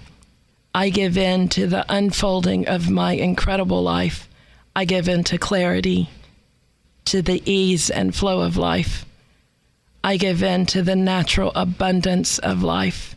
I 0.75 0.91
give 0.91 1.17
in 1.17 1.49
to 1.51 1.67
the 1.67 1.85
unfolding 1.89 2.69
of 2.69 2.91
my 2.91 3.13
incredible 3.13 3.83
life. 3.83 4.29
I 4.75 4.85
give 4.85 5.09
in 5.09 5.25
to 5.25 5.39
clarity, 5.39 6.11
to 7.09 7.23
the 7.23 7.43
ease 7.51 7.91
and 7.91 8.15
flow 8.15 8.41
of 8.41 8.57
life. 8.57 9.05
I 10.05 10.17
give 10.17 10.43
in 10.43 10.67
to 10.67 10.83
the 10.83 10.97
natural 10.97 11.53
abundance 11.55 12.39
of 12.39 12.63
life. 12.63 13.17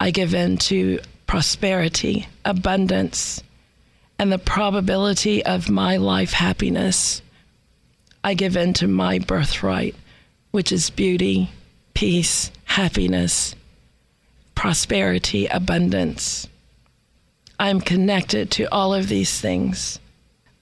I 0.00 0.10
give 0.10 0.34
in 0.34 0.58
to 0.58 1.00
prosperity, 1.26 2.26
abundance, 2.44 3.42
and 4.18 4.32
the 4.32 4.38
probability 4.38 5.44
of 5.44 5.70
my 5.70 5.96
life 5.96 6.32
happiness. 6.32 7.22
I 8.24 8.34
give 8.34 8.56
in 8.56 8.72
to 8.74 8.88
my 8.88 9.18
birthright, 9.18 9.94
which 10.50 10.72
is 10.72 10.90
beauty, 10.90 11.50
peace, 11.94 12.50
happiness, 12.64 13.54
prosperity, 14.54 15.46
abundance. 15.46 16.48
I'm 17.60 17.80
connected 17.80 18.50
to 18.52 18.64
all 18.72 18.92
of 18.92 19.08
these 19.08 19.40
things. 19.40 20.00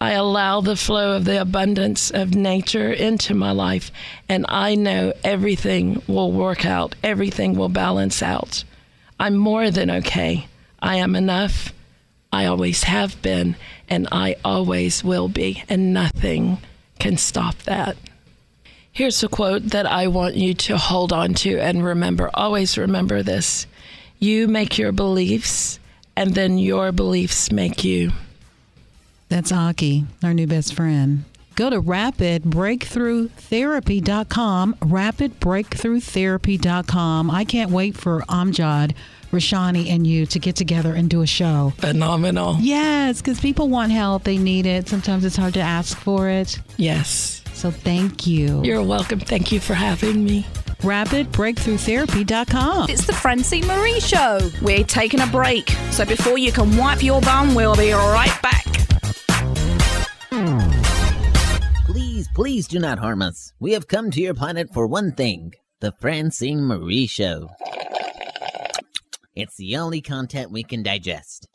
I 0.00 0.12
allow 0.12 0.60
the 0.60 0.76
flow 0.76 1.16
of 1.16 1.24
the 1.24 1.40
abundance 1.40 2.10
of 2.10 2.34
nature 2.34 2.92
into 2.92 3.34
my 3.34 3.52
life, 3.52 3.90
and 4.28 4.44
I 4.48 4.74
know 4.74 5.14
everything 5.24 6.02
will 6.06 6.32
work 6.32 6.66
out, 6.66 6.94
everything 7.02 7.56
will 7.56 7.70
balance 7.70 8.22
out. 8.22 8.64
I'm 9.18 9.36
more 9.36 9.70
than 9.70 9.90
okay. 9.90 10.48
I 10.82 10.96
am 10.96 11.16
enough. 11.16 11.72
I 12.30 12.44
always 12.44 12.82
have 12.82 13.20
been, 13.22 13.56
and 13.88 14.06
I 14.12 14.36
always 14.44 15.02
will 15.02 15.28
be, 15.28 15.62
and 15.68 15.94
nothing 15.94 16.58
can 16.98 17.16
stop 17.16 17.56
that. 17.62 17.96
Here's 18.92 19.22
a 19.22 19.28
quote 19.28 19.70
that 19.70 19.86
I 19.86 20.08
want 20.08 20.36
you 20.36 20.52
to 20.54 20.76
hold 20.76 21.12
on 21.12 21.32
to 21.34 21.58
and 21.58 21.82
remember. 21.82 22.30
Always 22.34 22.76
remember 22.76 23.22
this 23.22 23.66
you 24.18 24.48
make 24.48 24.76
your 24.76 24.92
beliefs, 24.92 25.78
and 26.14 26.34
then 26.34 26.58
your 26.58 26.92
beliefs 26.92 27.50
make 27.50 27.82
you. 27.84 28.12
That's 29.28 29.50
Aki, 29.52 30.04
our 30.22 30.32
new 30.34 30.46
best 30.46 30.74
friend. 30.74 31.24
Go 31.56 31.70
to 31.70 31.80
rapidbreakthroughtherapy.com, 31.80 34.74
rapidbreakthroughtherapy.com. 34.74 37.30
I 37.30 37.44
can't 37.44 37.70
wait 37.70 37.96
for 37.96 38.20
Amjad, 38.28 38.92
Rashani, 39.32 39.88
and 39.90 40.06
you 40.06 40.26
to 40.26 40.38
get 40.38 40.54
together 40.56 40.92
and 40.94 41.08
do 41.08 41.22
a 41.22 41.26
show. 41.26 41.72
Phenomenal. 41.78 42.56
Yes, 42.60 43.20
because 43.22 43.40
people 43.40 43.68
want 43.70 43.90
help. 43.92 44.24
They 44.24 44.36
need 44.38 44.66
it. 44.66 44.86
Sometimes 44.88 45.24
it's 45.24 45.36
hard 45.36 45.54
to 45.54 45.60
ask 45.60 45.96
for 45.98 46.28
it. 46.28 46.60
Yes. 46.76 47.42
So 47.54 47.70
thank 47.70 48.26
you. 48.26 48.62
You're 48.62 48.82
welcome. 48.82 49.18
Thank 49.18 49.50
you 49.50 49.60
for 49.60 49.72
having 49.74 50.24
me. 50.24 50.44
rapidbreakthroughtherapy.com. 50.80 52.90
It's 52.90 53.06
the 53.06 53.14
Francine 53.14 53.66
Marie 53.66 54.00
Show. 54.00 54.50
We're 54.60 54.84
taking 54.84 55.20
a 55.20 55.26
break, 55.26 55.70
so 55.90 56.04
before 56.04 56.36
you 56.38 56.52
can 56.52 56.76
wipe 56.76 57.02
your 57.02 57.20
bum, 57.22 57.54
we'll 57.54 57.76
be 57.76 57.92
right 57.92 58.38
back. 58.42 58.85
Please 62.36 62.68
do 62.68 62.78
not 62.78 62.98
harm 62.98 63.22
us. 63.22 63.54
We 63.58 63.72
have 63.72 63.88
come 63.88 64.10
to 64.10 64.20
your 64.20 64.34
planet 64.34 64.68
for 64.74 64.86
one 64.86 65.12
thing 65.12 65.54
the 65.80 65.92
Francine 65.92 66.66
Marie 66.66 67.06
Show. 67.06 67.48
It's 69.34 69.56
the 69.56 69.78
only 69.78 70.02
content 70.02 70.50
we 70.50 70.62
can 70.62 70.82
digest. 70.82 71.48